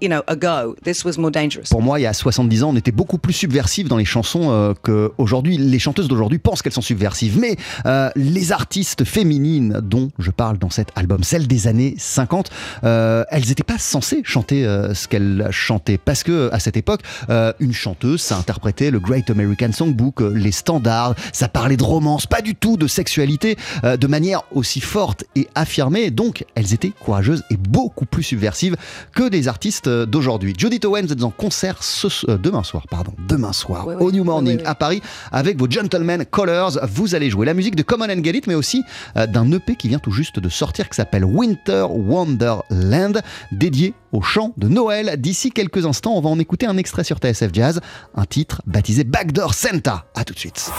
you 0.00 0.08
know, 0.08 0.22
ago, 0.26 0.76
this 0.82 1.04
was 1.04 1.18
more 1.18 1.30
dangerous. 1.30 1.68
Pour 1.70 1.82
moi, 1.82 1.98
il 1.98 2.02
y 2.02 2.06
a 2.06 2.12
70 2.12 2.62
ans, 2.64 2.70
on 2.70 2.76
était 2.76 2.92
beaucoup 2.92 3.18
plus 3.18 3.32
subversif 3.32 3.88
dans 3.88 3.96
les 3.96 4.04
chansons 4.04 4.50
euh, 4.50 4.74
qu'aujourd'hui. 4.82 5.56
Les 5.58 5.78
chanteuses 5.78 6.08
d'aujourd'hui 6.08 6.38
pensent 6.38 6.62
qu'elles 6.62 6.72
sont 6.72 6.80
subversives. 6.80 7.38
Mais 7.38 7.56
euh, 7.86 8.10
les 8.16 8.52
artistes 8.52 9.04
féminines 9.04 9.80
dont 9.82 10.10
je 10.18 10.30
parle 10.30 10.58
dans 10.58 10.70
cet 10.70 10.88
album, 10.96 11.22
celles 11.22 11.46
des 11.46 11.66
années 11.66 11.94
50, 11.98 12.50
euh, 12.84 13.24
elles 13.30 13.46
n'étaient 13.46 13.62
pas 13.62 13.78
censées 13.78 14.22
chanter 14.24 14.64
euh, 14.64 14.94
ce 14.94 15.08
qu'elles 15.08 15.48
chantaient. 15.50 15.98
Parce 15.98 16.22
que 16.22 16.50
à 16.52 16.58
cette 16.58 16.76
époque, 16.76 17.00
euh, 17.30 17.52
une 17.60 17.72
chanteuse, 17.72 18.20
ça 18.20 18.36
interprétait 18.36 18.90
le 18.90 19.00
Great 19.00 19.30
American 19.30 19.72
Songbook, 19.72 20.20
les 20.20 20.52
standards, 20.52 21.14
ça 21.32 21.48
parlait 21.48 21.76
de 21.76 21.82
romance, 21.82 22.26
pas 22.26 22.40
du 22.40 22.54
tout 22.54 22.76
de 22.76 22.86
sexualité, 22.86 23.56
de 23.82 24.06
manière 24.06 24.42
aussi 24.52 24.80
forte 24.80 25.24
et 25.34 25.48
affirmée. 25.54 26.10
Donc, 26.10 26.44
elles 26.54 26.74
étaient 26.74 26.92
courageuses 27.00 27.42
et 27.50 27.56
beaucoup 27.56 28.06
plus 28.06 28.22
subversives 28.22 28.76
que 29.14 29.28
des 29.28 29.48
artistes 29.48 29.85
euh, 29.86 30.06
d'aujourd'hui. 30.06 30.54
Judith 30.56 30.84
Owens, 30.84 31.02
vous 31.06 31.12
êtes 31.12 31.22
en 31.24 31.30
concert 31.30 31.82
ce, 31.82 32.06
euh, 32.30 32.38
demain 32.38 32.62
soir, 32.62 32.84
pardon, 32.90 33.12
demain 33.28 33.52
soir, 33.52 33.86
Oui, 33.86 33.94
oui. 33.98 34.04
au 34.04 34.12
New 34.12 34.24
Morning 34.24 34.58
Oui, 34.58 34.64
à 34.66 34.74
Paris 34.74 35.02
avec 35.32 35.58
vos 35.58 35.70
Gentlemen 35.70 36.24
Colors. 36.24 36.78
Vous 36.92 37.14
allez 37.14 37.30
jouer 37.30 37.46
la 37.46 37.54
musique 37.54 37.76
de 37.76 37.82
Common 37.82 38.06
and 38.10 38.22
Get 38.22 38.36
It, 38.38 38.46
mais 38.46 38.54
aussi 38.54 38.82
euh, 39.16 39.26
d'un 39.26 39.50
EP 39.52 39.76
qui 39.76 39.88
vient 39.88 39.98
tout 39.98 40.10
juste 40.12 40.38
de 40.38 40.48
sortir 40.48 40.88
qui 40.88 40.96
s'appelle 40.96 41.24
Winter 41.24 41.86
Wonderland, 41.90 43.20
dédié 43.52 43.94
au 44.12 44.22
chant 44.22 44.52
de 44.56 44.68
Noël. 44.68 45.14
D'ici 45.18 45.50
quelques 45.50 45.86
instants, 45.86 46.14
on 46.16 46.20
va 46.20 46.28
en 46.30 46.38
écouter 46.38 46.66
un 46.66 46.76
extrait 46.76 47.04
sur 47.04 47.18
TSF 47.18 47.50
Jazz, 47.52 47.80
un 48.14 48.24
titre 48.24 48.62
baptisé 48.66 49.04
Backdoor 49.04 49.54
Santa. 49.54 50.06
À 50.14 50.24
tout 50.24 50.34
de 50.34 50.38
suite. 50.38 50.70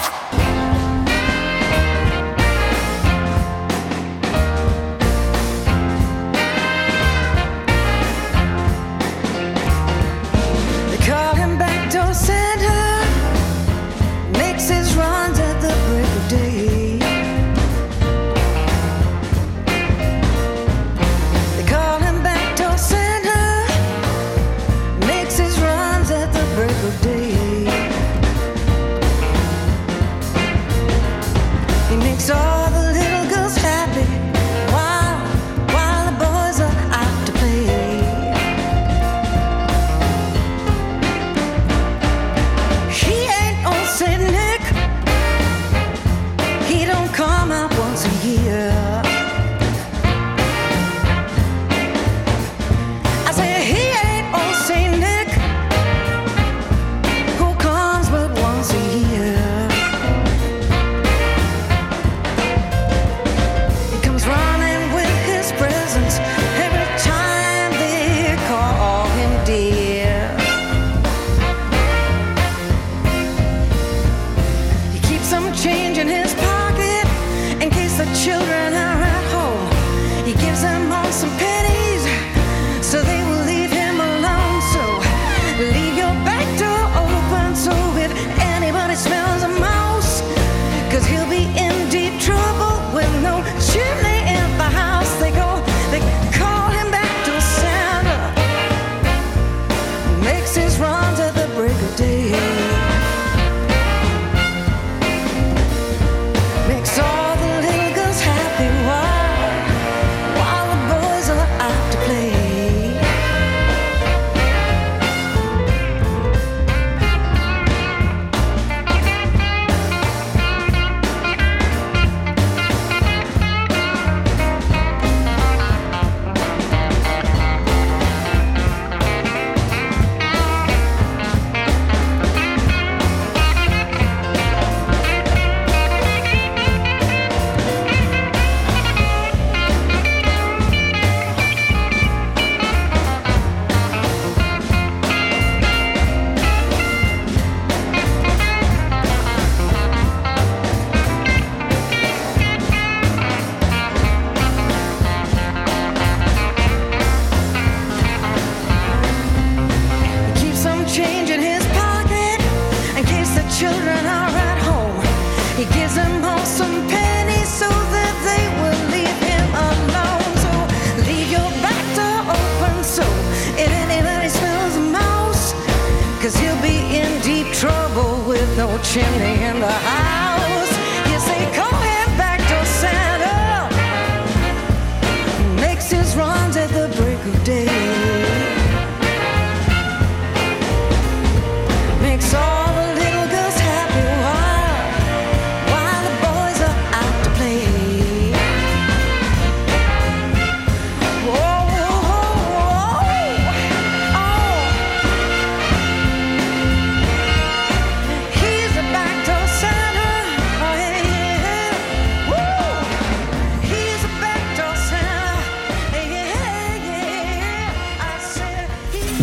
Chimney 178.93 179.43
in 179.43 179.59
the 179.59 179.67
house. 179.67 180.26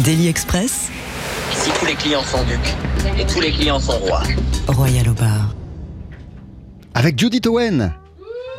Daily 0.05 0.29
Express, 0.29 0.91
Ici, 1.51 1.71
tous 1.81 1.87
les 1.87 1.95
clients 1.95 2.25
sont 2.25 2.45
ducs 2.45 3.19
et 3.19 3.25
tous 3.25 3.41
les 3.41 3.51
clients 3.51 3.81
sont 3.81 3.97
rois. 4.01 4.23
Royal 4.69 5.09
au 5.09 5.15
bar. 5.15 5.55
Avec 6.93 7.19
Judith 7.19 7.47
Owen, 7.47 7.91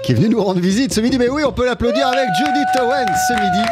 qui 0.02 0.14
est 0.14 0.16
venue 0.16 0.30
nous 0.30 0.44
rendre 0.44 0.60
visite 0.60 0.92
ce 0.92 1.02
midi. 1.02 1.20
Mais 1.20 1.30
oui, 1.30 1.44
on 1.46 1.52
peut 1.52 1.66
l'applaudir 1.66 2.08
avec 2.08 2.26
Judith 2.40 2.68
Owen 2.82 3.06
ce 3.28 3.34
midi. 3.34 3.64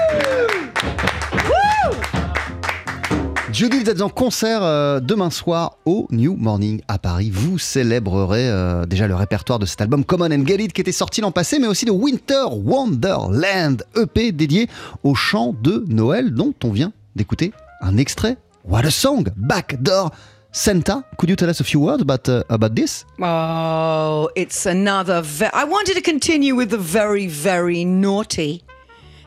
Judith, 3.51 3.85
vous 3.85 3.89
êtes 3.89 4.01
en 4.03 4.09
concert 4.09 4.61
euh, 4.61 4.99
demain 4.99 5.31
soir 5.31 5.77
au 5.85 6.07
New 6.11 6.35
Morning 6.35 6.79
à 6.87 6.99
Paris. 6.99 7.31
Vous 7.33 7.57
célébrerez 7.57 8.49
euh, 8.49 8.85
déjà 8.85 9.07
le 9.07 9.15
répertoire 9.15 9.57
de 9.57 9.65
cet 9.65 9.81
album 9.81 10.05
Common 10.05 10.31
and 10.31 10.45
Get 10.45 10.63
It 10.63 10.73
qui 10.73 10.81
était 10.81 10.91
sorti 10.91 11.21
l'an 11.21 11.31
passé, 11.31 11.57
mais 11.57 11.67
aussi 11.67 11.85
de 11.85 11.91
Winter 11.91 12.45
Wonderland, 12.51 13.83
EP 13.95 14.31
dédié 14.31 14.69
au 15.03 15.15
chant 15.15 15.55
de 15.59 15.83
Noël 15.87 16.35
dont 16.35 16.53
on 16.63 16.69
vient 16.69 16.91
d'écouter 17.15 17.51
un 17.83 17.99
extrait. 17.99 18.37
What 18.63 18.85
a 18.85 18.91
song! 18.91 19.27
Backdoor 19.35 20.11
Santa. 20.51 21.03
Could 21.17 21.29
you 21.29 21.35
tell 21.35 21.49
us 21.49 21.59
a 21.59 21.63
few 21.63 21.79
words 21.81 22.01
about, 22.01 22.29
uh, 22.29 22.43
about 22.49 22.75
this? 22.75 23.05
Oh, 23.21 24.29
it's 24.35 24.65
another. 24.65 25.21
Ve- 25.21 25.49
I 25.53 25.65
wanted 25.65 25.95
to 25.95 26.01
continue 26.01 26.55
with 26.55 26.69
the 26.69 26.77
very, 26.77 27.27
very 27.27 27.83
naughty, 27.83 28.63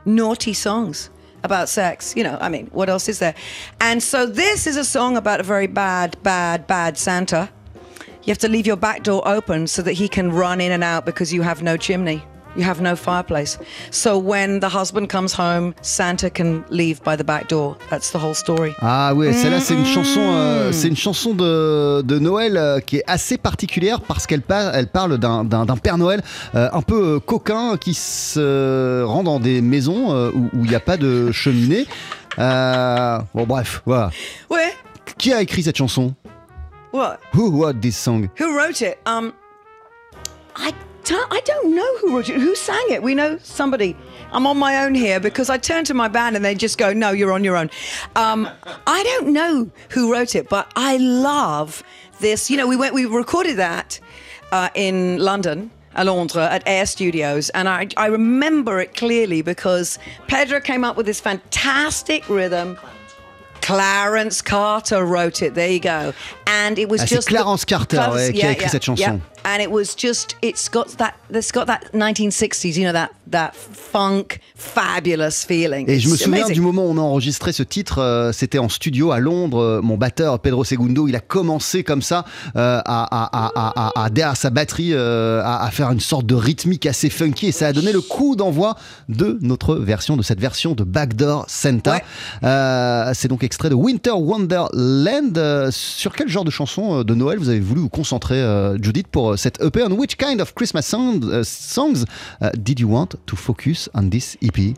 naughty 0.04 0.54
songs 0.54 1.10
about 1.42 1.68
sex. 1.68 2.14
You 2.16 2.24
know, 2.24 2.38
I 2.40 2.48
mean, 2.48 2.68
what 2.72 2.88
else 2.88 3.08
is 3.08 3.18
there? 3.18 3.34
And 3.80 4.02
so 4.02 4.24
this 4.26 4.66
is 4.66 4.76
a 4.76 4.84
song 4.84 5.16
about 5.16 5.40
a 5.40 5.42
very 5.42 5.66
bad, 5.66 6.16
bad, 6.22 6.66
bad 6.66 6.96
Santa. 6.96 7.50
You 8.24 8.30
have 8.30 8.38
to 8.38 8.48
leave 8.48 8.66
your 8.66 8.76
back 8.76 9.02
door 9.02 9.26
open 9.28 9.66
so 9.66 9.82
that 9.82 9.92
he 9.92 10.08
can 10.08 10.32
run 10.32 10.60
in 10.60 10.72
and 10.72 10.82
out 10.82 11.04
because 11.04 11.32
you 11.32 11.42
have 11.42 11.62
no 11.62 11.76
chimney. 11.76 12.22
You 12.56 12.64
have 12.64 12.80
no 12.80 12.96
fireplace. 12.96 13.58
So 13.90 14.18
when 14.18 14.60
the 14.60 14.68
husband 14.74 15.08
comes 15.08 15.34
home, 15.38 15.74
Santa 15.82 16.30
can 16.30 16.62
leave 16.70 17.02
by 17.02 17.14
the 17.16 17.22
back 17.24 17.48
door. 17.48 17.76
That's 17.90 18.10
the 18.12 18.16
whole 18.18 18.34
story. 18.34 18.72
Ah 18.80 19.12
oui, 19.14 19.32
celle-là 19.34 19.60
c'est 19.60 19.74
une 19.74 19.84
chanson, 19.84 20.20
euh, 20.22 20.72
c'est 20.72 20.88
une 20.88 20.96
chanson 20.96 21.34
de, 21.34 22.00
de 22.02 22.18
Noël 22.18 22.56
euh, 22.56 22.80
qui 22.80 22.96
est 22.96 23.04
assez 23.06 23.36
particulière 23.36 24.00
parce 24.00 24.26
qu'elle 24.26 24.40
par- 24.40 24.74
elle 24.74 24.86
parle 24.88 25.18
d'un, 25.18 25.44
d'un- 25.44 25.66
d'un 25.66 25.76
Père 25.76 25.98
Noël 25.98 26.22
euh, 26.54 26.68
un 26.72 26.80
peu 26.82 27.16
euh, 27.16 27.20
coquin 27.20 27.76
qui 27.76 27.92
se 27.92 29.02
rend 29.02 29.22
dans 29.22 29.38
des 29.38 29.60
maisons 29.60 30.12
euh, 30.14 30.30
où 30.34 30.64
il 30.64 30.70
n'y 30.70 30.74
a 30.74 30.80
pas 30.80 30.96
de 30.96 31.30
cheminée. 31.32 31.86
Euh, 32.38 33.18
bon 33.34 33.44
bref, 33.44 33.82
voilà. 33.84 34.10
Where? 34.50 34.70
Qui 35.18 35.32
a 35.32 35.42
écrit 35.42 35.62
cette 35.62 35.76
chanson? 35.76 36.14
What? 36.92 37.18
Who 37.34 37.50
wrote 37.50 37.80
this 37.80 37.96
song? 37.98 38.28
Who 38.40 38.56
wrote 38.56 38.80
it? 38.80 38.96
Um, 39.06 39.32
I 40.56 40.72
don't, 41.06 41.32
I 41.32 41.40
don't 41.40 41.74
know 41.74 41.96
who 41.98 42.16
wrote 42.16 42.28
it. 42.28 42.40
Who 42.40 42.54
sang 42.54 42.84
it? 42.90 43.02
We 43.02 43.14
know 43.14 43.38
somebody. 43.42 43.96
I'm 44.32 44.46
on 44.46 44.58
my 44.58 44.84
own 44.84 44.94
here 44.94 45.20
because 45.20 45.48
I 45.48 45.56
turn 45.58 45.84
to 45.86 45.94
my 45.94 46.08
band 46.08 46.36
and 46.36 46.44
they 46.44 46.54
just 46.54 46.78
go, 46.78 46.92
"No, 46.92 47.10
you're 47.10 47.32
on 47.32 47.44
your 47.44 47.56
own." 47.56 47.70
Um, 48.16 48.48
I 48.86 49.02
don't 49.04 49.32
know 49.32 49.70
who 49.90 50.12
wrote 50.12 50.34
it, 50.34 50.48
but 50.48 50.70
I 50.76 50.96
love 50.98 51.82
this. 52.20 52.50
You 52.50 52.56
know, 52.56 52.66
we 52.66 52.76
went, 52.76 52.92
we 52.94 53.06
recorded 53.06 53.56
that 53.56 53.98
uh, 54.52 54.68
in 54.74 55.18
London. 55.18 55.70
À 55.94 56.04
Londres 56.04 56.46
at 56.50 56.62
Air 56.66 56.84
Studios, 56.84 57.48
and 57.54 57.66
I, 57.70 57.88
I 57.96 58.08
remember 58.08 58.80
it 58.80 58.94
clearly 58.94 59.40
because 59.40 59.98
Pedro 60.26 60.60
came 60.60 60.84
up 60.84 60.94
with 60.94 61.06
this 61.06 61.20
fantastic 61.22 62.28
rhythm. 62.28 62.76
Clarence 63.62 64.42
Carter 64.42 65.06
wrote 65.06 65.40
it. 65.40 65.54
There 65.54 65.70
you 65.70 65.80
go. 65.80 66.12
And 66.46 66.78
it 66.78 66.90
was 66.90 67.00
Ah, 67.00 67.06
just 67.06 67.28
Clarence 67.28 67.64
Carter, 67.64 67.96
ouais, 67.96 68.30
qui 68.32 68.42
a 68.42 68.52
écrit 68.52 68.68
cette 68.68 68.84
chanson. 68.84 69.22
And 69.48 69.60
it 69.62 69.70
was 69.70 69.94
just 69.96 70.34
it's 70.42 70.68
got 70.68 70.96
that 70.98 71.12
it's 71.32 71.52
got 71.52 71.66
that 71.66 71.92
1960s, 71.94 72.76
you 72.76 72.82
know 72.82 72.92
that 72.92 73.10
that 73.30 73.52
funk 73.54 74.40
fabulous 74.56 75.44
feeling. 75.46 75.88
Et 75.88 76.00
je 76.00 76.08
me 76.08 76.16
souviens 76.16 76.40
amazing. 76.46 76.54
du 76.54 76.60
moment 76.60 76.84
où 76.86 76.90
on 76.90 76.96
a 76.98 77.00
enregistré 77.00 77.52
ce 77.52 77.62
titre, 77.62 78.00
euh, 78.00 78.32
c'était 78.32 78.58
en 78.58 78.68
studio 78.68 79.12
à 79.12 79.20
Londres. 79.20 79.58
Euh, 79.62 79.80
Mon 79.82 79.96
batteur 79.96 80.40
Pedro 80.40 80.64
Segundo, 80.64 81.06
il 81.06 81.14
a 81.14 81.20
commencé 81.20 81.84
comme 81.84 82.02
ça 82.02 82.24
euh, 82.56 82.80
à, 82.84 83.04
à- 83.04 83.46
à- 83.46 83.90
à- 84.00 84.04
à- 84.04 84.10
derrière 84.10 84.36
sa 84.36 84.50
batterie 84.50 84.90
euh, 84.94 85.40
à, 85.44 85.64
à 85.64 85.70
faire 85.70 85.92
une 85.92 86.00
sorte 86.00 86.26
de 86.26 86.34
rythmique 86.34 86.84
assez 86.86 87.08
funky 87.08 87.46
et 87.46 87.52
ça 87.52 87.68
a 87.68 87.72
donné 87.72 87.92
le 87.92 88.00
coup 88.00 88.34
d'envoi 88.34 88.74
de 89.08 89.38
notre 89.42 89.76
version, 89.76 90.16
de 90.16 90.22
cette 90.22 90.40
version 90.40 90.72
de 90.74 90.82
Backdoor 90.82 91.44
Santa. 91.46 92.00
Ouais. 92.42 93.14
C'est 93.14 93.28
donc 93.28 93.44
extrait 93.44 93.70
de 93.70 93.74
Winter 93.76 94.10
Wonderland. 94.10 95.70
Sur 95.70 96.12
quel 96.14 96.28
genre 96.28 96.44
de 96.44 96.50
chanson 96.50 97.04
de 97.04 97.14
Noël 97.14 97.38
vous 97.38 97.48
avez 97.48 97.60
voulu 97.60 97.82
vous 97.82 97.88
concentrer, 97.88 98.42
Judith, 98.82 99.06
pour 99.08 99.35
cette 99.36 99.60
EP? 99.60 99.76
On 99.82 99.96
which 99.96 100.18
kind 100.18 100.40
of 100.40 100.54
Christmas 100.54 100.86
song- 100.86 101.22
uh, 101.32 101.44
songs 101.44 102.04
uh, 102.40 102.50
did 102.62 102.80
you 102.80 102.88
want 102.88 103.14
to 103.26 103.36
focus 103.36 103.88
on 103.94 104.10
this 104.10 104.36
EP? 104.42 104.76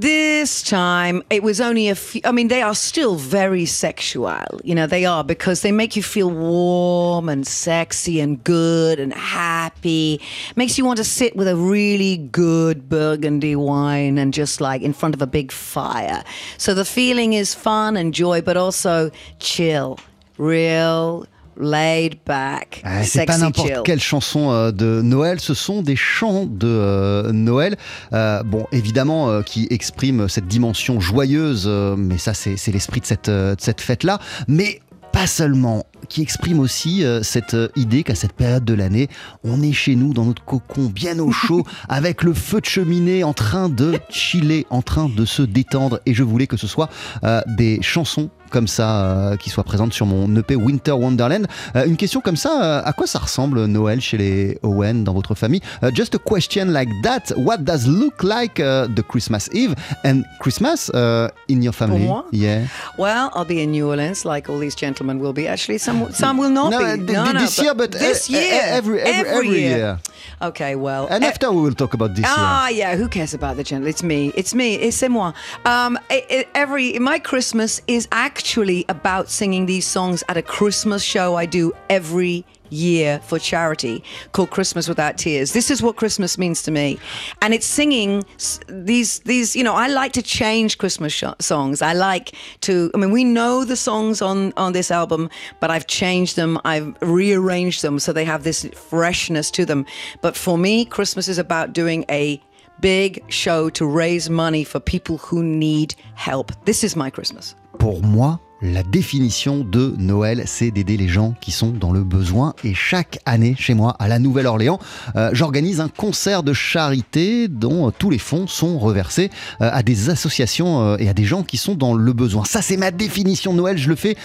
This 0.00 0.62
time 0.62 1.22
it 1.28 1.42
was 1.42 1.60
only 1.60 1.90
a 1.90 1.94
few. 1.94 2.22
I 2.24 2.32
mean, 2.32 2.48
they 2.48 2.62
are 2.62 2.74
still 2.74 3.16
very 3.16 3.66
sexual. 3.66 4.58
You 4.64 4.74
know, 4.74 4.86
they 4.86 5.04
are 5.04 5.22
because 5.22 5.60
they 5.60 5.72
make 5.72 5.94
you 5.94 6.02
feel 6.02 6.30
warm 6.30 7.28
and 7.28 7.46
sexy 7.46 8.18
and 8.18 8.42
good 8.42 8.98
and 8.98 9.12
happy. 9.12 10.18
Makes 10.56 10.78
you 10.78 10.86
want 10.86 10.96
to 10.96 11.04
sit 11.04 11.36
with 11.36 11.48
a 11.48 11.54
really 11.54 12.16
good 12.16 12.88
burgundy 12.88 13.54
wine 13.54 14.16
and 14.16 14.32
just 14.32 14.58
like 14.62 14.80
in 14.80 14.94
front 14.94 15.14
of 15.14 15.20
a 15.20 15.26
big 15.26 15.52
fire. 15.52 16.24
So 16.56 16.72
the 16.72 16.86
feeling 16.86 17.34
is 17.34 17.54
fun 17.54 17.98
and 17.98 18.14
joy, 18.14 18.40
but 18.40 18.56
also 18.56 19.10
chill, 19.38 19.98
real, 20.38 21.26
laid 21.60 22.16
back, 22.26 22.80
Ah, 22.84 23.02
c'est 23.04 23.26
pas 23.26 23.38
n'importe 23.38 23.82
quelle 23.84 24.00
chanson 24.00 24.50
euh, 24.50 24.72
de 24.72 25.02
Noël, 25.02 25.40
ce 25.40 25.54
sont 25.54 25.82
des 25.82 25.96
chants 25.96 26.46
de 26.46 26.66
euh, 26.66 27.32
Noël, 27.32 27.76
euh, 28.12 28.42
bon 28.42 28.66
évidemment 28.72 29.42
qui 29.42 29.66
expriment 29.70 30.28
cette 30.28 30.46
dimension 30.46 31.00
joyeuse, 31.00 31.68
mais 31.96 32.18
ça 32.18 32.34
c'est 32.34 32.72
l'esprit 32.72 33.00
de 33.00 33.06
cette, 33.06 33.30
de 33.30 33.56
cette 33.58 33.80
fête-là, 33.80 34.18
mais 34.48 34.80
pas 35.12 35.26
seulement, 35.26 35.84
qui 36.08 36.22
exprime 36.22 36.60
aussi 36.60 37.04
euh, 37.04 37.22
cette 37.22 37.54
euh, 37.54 37.68
idée 37.76 38.02
qu'à 38.02 38.14
cette 38.14 38.32
période 38.32 38.64
de 38.64 38.74
l'année, 38.74 39.08
on 39.44 39.62
est 39.62 39.72
chez 39.72 39.94
nous 39.94 40.12
dans 40.12 40.24
notre 40.24 40.44
cocon 40.44 40.86
bien 40.86 41.18
au 41.18 41.30
chaud, 41.32 41.64
avec 41.88 42.22
le 42.22 42.34
feu 42.34 42.60
de 42.60 42.66
cheminée 42.66 43.24
en 43.24 43.32
train 43.32 43.68
de 43.68 43.98
chiller, 44.08 44.66
en 44.70 44.82
train 44.82 45.08
de 45.08 45.24
se 45.24 45.42
détendre, 45.42 46.00
et 46.06 46.14
je 46.14 46.22
voulais 46.22 46.46
que 46.46 46.56
ce 46.56 46.66
soit 46.66 46.88
euh, 47.24 47.40
des 47.46 47.80
chansons 47.82 48.30
comme 48.50 48.68
ça 48.68 49.06
euh, 49.06 49.36
qui 49.36 49.48
soient 49.48 49.64
présentes 49.64 49.94
sur 49.94 50.04
mon 50.04 50.36
EP 50.36 50.56
Winter 50.56 50.92
Wonderland. 50.92 51.46
Euh, 51.76 51.86
une 51.86 51.96
question 51.96 52.20
comme 52.20 52.36
ça, 52.36 52.62
euh, 52.62 52.82
à 52.84 52.92
quoi 52.92 53.06
ça 53.06 53.18
ressemble 53.18 53.64
Noël 53.64 54.00
chez 54.00 54.18
les 54.18 54.58
Owen 54.62 55.04
dans 55.04 55.14
votre 55.14 55.34
famille? 55.34 55.60
Just 55.94 56.14
a 56.14 56.18
question 56.18 56.66
like 56.66 56.88
that. 57.02 57.32
What 57.36 57.58
does 57.58 57.86
look 57.86 58.22
like 58.22 58.60
uh, 58.60 58.86
the 58.94 59.02
Christmas 59.02 59.48
Eve 59.52 59.74
and 60.04 60.22
Christmas 60.40 60.90
uh, 60.90 61.28
in 61.48 61.62
your 61.62 61.72
family? 61.72 62.04
moi? 62.04 62.24
Yeah. 62.32 62.66
Well, 62.98 63.30
I'll 63.34 63.46
be 63.46 63.62
in 63.62 63.70
New 63.70 63.88
Orleans, 63.88 64.24
like 64.24 64.50
all 64.50 64.58
these 64.58 64.74
gentlemen 64.74 65.20
will 65.20 65.32
be. 65.32 65.46
Actually, 65.46 65.78
some 65.90 66.12
some 66.12 66.38
will 66.38 66.50
not 66.50 66.70
No, 66.70 66.78
be. 66.78 66.84
uh, 66.84 66.96
no, 66.96 67.32
no, 67.32 67.40
this 67.40 67.58
year, 67.62 67.74
but, 67.74 67.92
this 67.92 68.28
year, 68.30 68.60
every- 68.78 69.00
every- 69.00 69.30
every 69.30 69.48
year. 69.60 69.98
Okay, 70.42 70.74
well, 70.74 71.06
And 71.10 71.22
after 71.24 71.50
we 71.52 71.60
will 71.62 71.74
talk 71.74 71.92
about 71.94 72.14
this 72.14 72.24
Ah, 72.26 72.68
year. 72.68 72.78
yeah. 72.78 72.96
Who 72.96 73.08
cares 73.08 73.34
about 73.34 73.56
the 73.56 73.64
gentleman? 73.64 73.90
It's 73.90 74.02
me. 74.02 74.32
It's 74.34 74.54
me. 74.54 74.74
It's 74.76 75.02
moi. 75.08 75.32
Um, 75.66 75.98
it, 76.08 76.24
it- 76.30 76.48
every 76.54 76.98
my 76.98 77.18
Christmas 77.18 77.82
is 77.86 78.08
actually 78.12 78.84
about 78.88 79.28
singing 79.28 79.66
these 79.66 79.86
songs 79.86 80.22
at 80.28 80.36
a 80.36 80.42
Christmas 80.42 81.02
show 81.02 81.36
I 81.36 81.46
do 81.46 81.72
every 81.90 82.44
year 82.70 83.20
for 83.20 83.38
charity 83.38 84.02
called 84.32 84.50
Christmas 84.50 84.88
Without 84.88 85.18
Tears. 85.18 85.52
This 85.52 85.70
is 85.70 85.82
what 85.82 85.96
Christmas 85.96 86.38
means 86.38 86.62
to 86.62 86.70
me, 86.70 86.98
and 87.42 87.52
it's 87.54 87.66
singing 87.66 88.24
these 88.68 89.20
these. 89.20 89.54
You 89.54 89.64
know, 89.64 89.74
I 89.74 89.88
like 89.88 90.12
to 90.12 90.22
change 90.22 90.78
Christmas 90.78 91.12
sh- 91.12 91.24
songs. 91.38 91.82
I 91.82 91.92
like 91.92 92.34
to. 92.62 92.90
I 92.94 92.98
mean, 92.98 93.10
we 93.10 93.24
know 93.24 93.64
the 93.64 93.76
songs 93.76 94.22
on 94.22 94.52
on 94.56 94.72
this 94.72 94.90
album, 94.90 95.30
but 95.60 95.70
I've 95.70 95.86
changed 95.86 96.36
them. 96.36 96.58
I've 96.64 96.94
rearranged 97.00 97.82
them 97.82 97.98
so 97.98 98.12
they 98.12 98.24
have 98.24 98.44
this 98.44 98.64
freshness 98.74 99.50
to 99.52 99.64
them. 99.64 99.86
But 100.22 100.36
for 100.36 100.56
me, 100.58 100.84
Christmas 100.84 101.28
is 101.28 101.38
about 101.38 101.72
doing 101.72 102.04
a 102.10 102.40
big 102.80 103.22
show 103.28 103.70
to 103.70 103.86
raise 103.86 104.30
money 104.30 104.64
for 104.64 104.80
people 104.80 105.18
who 105.18 105.42
need 105.42 105.94
help. 106.14 106.52
This 106.64 106.82
is 106.82 106.96
my 106.96 107.10
Christmas. 107.10 107.54
Pour 107.78 108.00
moi, 108.02 108.38
la 108.62 108.82
définition 108.82 109.64
de 109.64 109.94
Noël, 109.98 110.42
c'est 110.46 110.70
d'aider 110.70 110.96
les 110.96 111.08
gens 111.08 111.34
qui 111.40 111.50
sont 111.50 111.70
dans 111.70 111.92
le 111.92 112.04
besoin. 112.04 112.54
Et 112.62 112.74
chaque 112.74 113.18
année, 113.24 113.54
chez 113.58 113.74
moi, 113.74 113.96
à 113.98 114.06
la 114.06 114.18
Nouvelle-Orléans, 114.18 114.78
euh, 115.16 115.30
j'organise 115.32 115.80
un 115.80 115.88
concert 115.88 116.42
de 116.42 116.52
charité 116.52 117.48
dont 117.48 117.88
euh, 117.88 117.90
tous 117.96 118.10
les 118.10 118.18
fonds 118.18 118.46
sont 118.46 118.78
reversés 118.78 119.30
euh, 119.60 119.70
à 119.72 119.82
des 119.82 120.10
associations 120.10 120.96
et 120.98 121.08
à 121.08 121.14
des 121.14 121.24
gens 121.24 121.42
qui 121.42 121.56
sont 121.56 121.74
dans 121.74 121.94
le 121.94 122.12
besoin. 122.12 122.44
Ça, 122.44 122.60
c'est 122.60 122.76
ma 122.76 122.90
définition 122.90 123.52
de 123.52 123.58
Noël. 123.58 123.78
Je 123.78 123.88
le 123.88 123.96
fais 123.96 124.16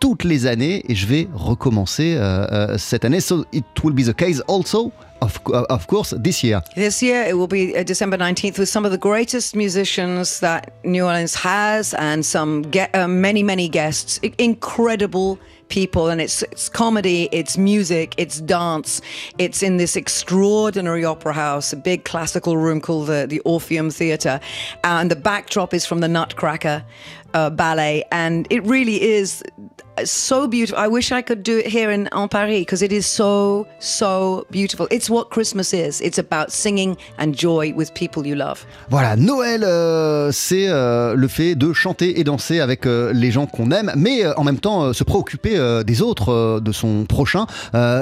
toutes 0.00 0.24
les 0.24 0.46
années 0.46 0.84
et 0.88 0.94
je 0.94 1.06
vais 1.06 1.28
recommencer 1.34 2.18
cette 2.78 3.04
année. 3.04 3.20
So 3.20 3.44
it 3.52 3.64
will 3.82 3.94
be 3.94 4.04
the 4.04 4.14
case 4.14 4.42
also, 4.48 4.92
of, 5.22 5.40
of 5.70 5.86
course, 5.86 6.10
this 6.16 6.42
year. 6.42 6.62
This 6.74 7.02
year 7.02 7.22
it 7.22 7.36
will 7.36 7.46
be 7.46 7.76
uh, 7.76 7.82
December 7.82 8.16
19th 8.16 8.58
with 8.58 8.68
some 8.68 8.84
of 8.84 8.92
the 8.92 8.98
greatest 8.98 9.56
musicians 9.56 10.40
that 10.40 10.72
New 10.84 11.04
Orleans 11.04 11.34
has 11.34 11.94
and 11.94 12.24
some 12.24 12.70
ge- 12.70 12.90
uh, 12.94 13.08
many, 13.08 13.42
many 13.42 13.68
guests. 13.68 14.18
Incredible 14.38 15.38
people. 15.68 16.08
And 16.08 16.20
it's, 16.20 16.42
it's 16.44 16.68
comedy, 16.68 17.28
it's 17.32 17.58
music, 17.58 18.14
it's 18.16 18.40
dance. 18.40 19.00
It's 19.38 19.62
in 19.62 19.76
this 19.76 19.96
extraordinary 19.96 21.04
opera 21.04 21.32
house, 21.32 21.72
a 21.72 21.76
big 21.76 22.04
classical 22.04 22.56
room 22.56 22.80
called 22.80 23.08
the, 23.08 23.26
the 23.28 23.40
Orpheum 23.40 23.90
Theatre. 23.90 24.40
And 24.84 25.10
the 25.10 25.16
backdrop 25.16 25.74
is 25.74 25.86
from 25.86 26.00
the 26.00 26.08
Nutcracker 26.08 26.84
uh, 27.34 27.50
Ballet. 27.50 28.04
And 28.12 28.46
it 28.50 28.64
really 28.64 29.02
is 29.02 29.42
so 30.04 30.46
beautiful. 30.46 30.78
I 30.78 30.88
wish 30.88 31.12
I 31.12 31.22
could 31.22 31.42
do 31.42 31.58
it 31.58 31.66
here 31.66 31.90
in, 31.90 32.08
en 32.12 32.28
Paris 32.28 32.60
because 32.60 32.82
it 32.82 32.92
is 32.92 33.06
so, 33.06 33.66
so 33.78 34.46
beautiful. 34.50 34.86
It's 34.90 35.08
what 35.08 35.30
Christmas 35.30 35.72
is. 35.72 36.00
It's 36.00 36.18
about 36.18 36.50
singing 36.50 36.96
and 37.18 37.32
joy 37.34 37.72
with 37.74 37.92
people 37.94 38.26
you 38.26 38.34
love. 38.34 38.66
Voilà, 38.90 39.16
Noël, 39.16 39.64
euh, 39.64 40.30
c'est 40.32 40.68
euh, 40.68 41.14
le 41.14 41.28
fait 41.28 41.54
de 41.54 41.72
chanter 41.72 42.20
et 42.20 42.24
danser 42.24 42.60
avec 42.60 42.86
euh, 42.86 43.12
les 43.12 43.30
gens 43.30 43.46
qu'on 43.46 43.70
aime, 43.70 43.92
mais 43.96 44.26
en 44.36 44.44
même 44.44 44.58
temps 44.58 44.92
se 44.92 45.04
préoccuper 45.04 45.58
des 45.84 46.02
autres, 46.02 46.60
de 46.60 46.72
son 46.72 47.04
prochain. 47.04 47.46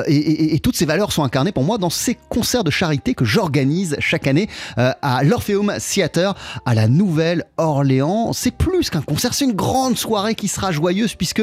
Et, 0.07 0.59
toutes 0.63 0.77
ces 0.77 0.87
valeurs 0.87 1.13
sont 1.13 1.23
incarnées 1.23 1.53
pour 1.53 1.65
moi 1.65 1.79
dans 1.79 1.91
ces 1.91 2.17
concerts 2.29 2.65
de 2.65 2.71
charité 2.71 3.15
que 3.15 3.25
j'organise 3.25 3.97
chaque 4.01 4.27
année 4.27 4.49
à 4.77 5.23
l'Orpheum 5.23 5.73
Theatre 5.79 6.35
à 6.65 6.75
la 6.75 6.89
Nouvelle-Orléans. 6.89 8.33
C'est 8.33 8.51
plus 8.51 8.91
qu'un 8.91 9.03
concert, 9.03 9.35
c'est 9.35 9.45
une 9.45 9.53
grande 9.53 9.99
soirée 9.99 10.35
qui 10.35 10.49
sera 10.49 10.73
joyeuse 10.73 11.15
puisque 11.15 11.43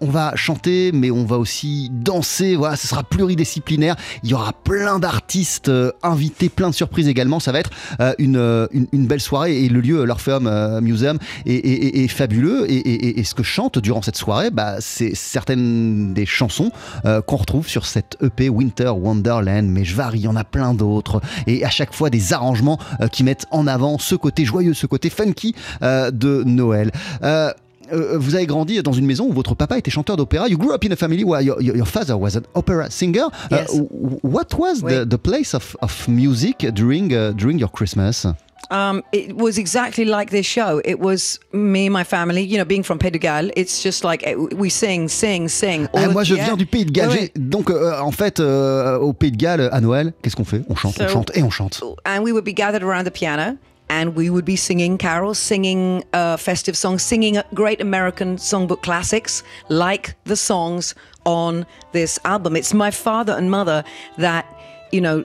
on 0.00 0.10
va 0.10 0.32
chanter, 0.36 0.92
mais 0.92 1.10
on 1.10 1.24
va 1.24 1.38
aussi 1.38 1.90
danser. 1.92 2.56
Voilà, 2.56 2.76
ce 2.76 2.86
sera 2.86 3.02
pluridisciplinaire. 3.02 3.96
Il 4.22 4.30
y 4.30 4.34
aura 4.34 4.52
plein 4.52 4.98
d'artistes 4.98 5.68
euh, 5.68 5.92
invités, 6.02 6.48
plein 6.48 6.70
de 6.70 6.74
surprises 6.74 7.08
également. 7.08 7.40
Ça 7.40 7.52
va 7.52 7.60
être 7.60 7.70
euh, 8.00 8.14
une, 8.18 8.36
euh, 8.36 8.66
belle 8.92 9.20
soirée 9.20 9.64
et 9.64 9.68
le 9.68 9.80
lieu, 9.80 10.04
l'Orpheum 10.04 10.46
euh, 10.46 10.80
Museum, 10.80 11.18
est, 11.46 12.08
fabuleux. 12.08 12.66
Et, 12.68 13.22
ce 13.24 13.34
que 13.34 13.42
chante 13.42 13.78
durant 13.78 14.02
cette 14.02 14.16
soirée, 14.16 14.50
bah, 14.50 14.76
c'est 14.80 15.14
certaines 15.14 16.14
des 16.14 16.26
chansons 16.26 16.72
euh, 17.04 17.20
qu'on 17.20 17.36
retrouve 17.36 17.68
sur 17.68 17.86
cette 17.86 18.16
EP 18.22 18.48
Winter 18.48 18.88
Wonderland. 18.88 19.68
Mais 19.68 19.84
je 19.84 19.94
varie, 19.94 20.20
il 20.20 20.24
y 20.24 20.28
en 20.28 20.36
a 20.36 20.44
plein 20.44 20.74
d'autres. 20.74 21.20
Et 21.46 21.64
à 21.64 21.70
chaque 21.70 21.94
fois, 21.94 22.10
des 22.10 22.32
arrangements 22.32 22.78
euh, 23.00 23.08
qui 23.08 23.24
mettent 23.24 23.46
en 23.50 23.66
avant 23.66 23.98
ce 23.98 24.14
côté 24.14 24.44
joyeux, 24.44 24.74
ce 24.74 24.86
côté 24.86 25.10
funky 25.10 25.54
euh, 25.82 26.10
de 26.10 26.42
Noël. 26.44 26.90
Euh, 27.22 27.52
euh, 27.92 28.16
vous 28.18 28.34
avez 28.34 28.46
grandi 28.46 28.82
dans 28.82 28.92
une 28.92 29.06
maison 29.06 29.26
où 29.26 29.32
votre 29.32 29.54
papa 29.54 29.78
était 29.78 29.90
chanteur 29.90 30.16
d'opéra. 30.16 30.48
You 30.48 30.58
grew 30.58 30.72
up 30.72 30.84
in 30.84 30.92
a 30.92 30.96
family 30.96 31.24
where 31.24 31.40
your, 31.42 31.60
your, 31.62 31.86
father 31.86 32.14
was 32.18 32.36
an 32.36 32.42
opera 32.54 32.90
singer. 32.90 33.24
Uh, 33.50 33.56
Yes. 33.56 33.66
w- 33.68 34.18
what 34.22 34.46
was 34.58 34.80
the, 34.80 34.84
Oui. 35.02 35.08
the 35.08 35.18
place 35.18 35.54
of, 35.54 35.76
of 35.82 36.08
music 36.08 36.66
during, 36.74 37.12
uh, 37.12 37.32
during 37.32 37.58
your 37.58 37.70
Christmas? 37.70 38.26
Um, 38.70 39.02
it 39.12 39.34
was 39.36 39.58
exactly 39.58 40.04
like 40.04 40.30
this 40.30 40.46
show. 40.46 40.80
It 40.84 41.00
was 41.00 41.40
me 41.52 41.86
and 41.86 41.92
my 41.92 42.04
family, 42.04 42.42
you 42.44 42.56
know, 42.56 42.64
being 42.64 42.84
from 42.84 42.98
Pays 42.98 43.10
de 43.10 43.18
Galles. 43.18 43.50
It's 43.56 43.82
just 43.82 44.04
like 44.04 44.22
eh, 44.24 44.34
we 44.36 44.70
sing, 44.70 45.08
sing, 45.08 45.48
sing. 45.48 45.88
Ah, 45.92 46.06
the- 46.06 46.12
moi, 46.12 46.22
je 46.22 46.34
viens 46.36 46.56
du 46.56 46.66
Pays 46.66 46.84
de 46.84 46.92
Galles. 46.92 47.10
J'ai- 47.10 47.32
Donc, 47.36 47.68
euh, 47.70 47.98
en 48.00 48.12
fait, 48.12 48.38
euh, 48.38 48.96
au 48.98 49.12
Pays 49.12 49.32
de 49.32 49.36
Galles, 49.36 49.68
à 49.72 49.80
Noël, 49.80 50.12
qu'est-ce 50.22 50.36
qu'on 50.36 50.44
fait? 50.44 50.62
On 50.68 50.76
chante, 50.76 50.94
on 51.00 51.02
So- 51.08 51.12
chante 51.12 51.32
et 51.36 51.42
on 51.42 51.50
chante. 51.50 51.82
And 52.06 52.20
we 52.22 52.32
would 52.32 52.44
be 52.44 52.54
gathered 52.54 52.84
around 52.84 53.04
the 53.06 53.10
piano 53.12 53.56
and 53.90 54.14
we 54.14 54.30
would 54.30 54.44
be 54.44 54.54
singing 54.56 54.96
carols, 54.96 55.38
singing 55.38 56.04
uh, 56.12 56.36
festive 56.36 56.76
songs, 56.76 57.02
singing 57.02 57.42
great 57.54 57.80
American 57.80 58.36
songbook 58.36 58.82
classics 58.82 59.42
like 59.68 60.14
the 60.24 60.36
songs 60.36 60.94
on 61.26 61.66
this 61.90 62.18
album. 62.24 62.54
It's 62.54 62.72
my 62.72 62.92
father 62.92 63.32
and 63.32 63.50
mother 63.50 63.82
that, 64.16 64.46
you 64.92 65.00
know, 65.00 65.24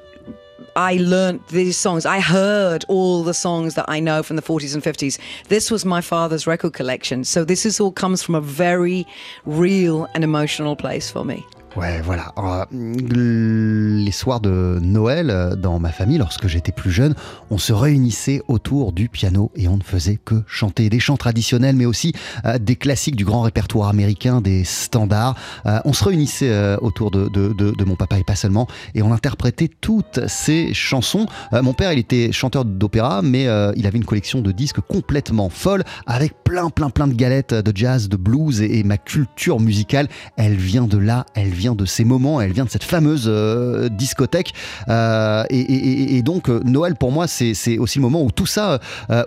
I 0.76 0.98
learned 0.98 1.42
these 1.50 1.78
songs. 1.78 2.08
I 2.08 2.20
heard 2.20 2.84
all 2.88 3.24
the 3.24 3.36
songs 3.36 3.76
that 3.76 3.86
I 3.88 4.00
know 4.00 4.24
from 4.24 4.36
the 4.36 4.42
40s 4.42 4.74
and 4.74 4.84
50s. 4.84 5.20
This 5.48 5.70
was 5.70 5.86
my 5.86 6.02
father's 6.02 6.48
record 6.48 6.74
collection. 6.74 7.24
So 7.24 7.46
this 7.46 7.66
is 7.68 7.80
all 7.80 7.92
comes 7.92 8.24
from 8.24 8.34
a 8.34 8.42
very 8.42 9.06
real 9.46 10.08
and 10.16 10.24
emotional 10.24 10.76
place 10.76 11.10
for 11.10 11.24
me. 11.24 11.46
Ouais, 11.76 12.00
voilà. 12.02 12.34
Euh, 12.38 12.66
les 12.72 14.12
soirs 14.12 14.40
de 14.40 14.80
Noël, 14.82 15.30
euh, 15.30 15.56
dans 15.58 15.78
ma 15.78 15.92
famille, 15.92 16.18
lorsque 16.18 16.48
j'étais 16.48 16.72
plus 16.72 16.90
jeune, 16.90 17.16
on 17.50 17.58
se 17.58 17.74
réunissait 17.74 18.42
autour 18.48 18.94
du 18.94 19.10
piano 19.10 19.52
et 19.58 19.68
on 19.68 19.76
ne 19.76 19.84
faisait 19.84 20.16
que 20.16 20.36
chanter 20.48 20.90
des 20.90 21.02
chants 21.02 21.18
traditionnels, 21.18 21.76
mais 21.76 21.86
aussi 21.86 22.14
euh, 22.46 22.58
des 22.60 22.78
classiques 22.78 23.18
du 23.18 23.26
grand 23.26 23.42
répertoire 23.42 23.90
américain, 23.90 24.40
des 24.40 24.64
standards. 24.64 25.36
On 25.84 25.92
se 25.92 26.04
réunissait 26.06 26.76
autour 26.78 27.12
de, 27.12 27.28
de, 27.28 27.52
de- 27.54 27.84
mon 27.86 27.96
papa 27.96 28.18
et 28.20 28.24
pas 28.24 28.36
seulement, 28.36 28.68
et 28.94 29.02
on 29.02 29.12
interprétait 29.12 29.68
toutes 29.82 30.22
ces 30.28 30.74
chansons. 30.74 31.26
Mon 31.52 31.74
père, 31.74 31.92
il 31.94 32.00
était 32.00 32.32
chanteur 32.32 32.64
d'opéra, 32.66 33.22
mais 33.22 33.48
il 33.76 33.86
avait 33.86 33.98
une 33.98 34.06
collection 34.06 34.42
de 34.42 34.52
disques 34.52 34.80
complètement 34.80 35.50
folle, 35.50 35.84
avec 36.08 36.34
plein, 36.44 36.70
plein, 36.70 36.90
plein 36.90 37.08
de 37.08 37.14
galettes 37.14 37.54
de 37.54 37.72
jazz, 37.76 38.10
de 38.10 38.18
blues, 38.18 38.62
et, 38.62 38.80
et 38.80 38.84
ma 38.84 38.98
culture 38.98 39.60
musicale, 39.60 40.08
elle 40.38 40.56
vient 40.56 40.88
de 40.88 40.98
là, 40.98 41.26
elle 41.36 41.50
vient 41.50 41.65
de 41.74 41.86
ces 41.86 42.06
moments, 42.06 42.40
elle 42.42 42.52
vient 42.52 42.66
de 42.66 42.70
cette 42.70 42.84
fameuse 42.84 43.26
euh, 43.28 43.90
discothèque. 43.90 44.54
Euh, 44.90 45.44
et, 45.50 46.22
donc, 46.22 46.50
euh, 46.50 46.62
Noël, 46.66 46.96
pour 46.96 47.12
moi, 47.12 47.28
c'est 47.28 47.78
aussi 47.80 47.98
le 47.98 48.04
moment 48.04 48.22
où 48.22 48.32
tout 48.32 48.46
ça, 48.46 48.80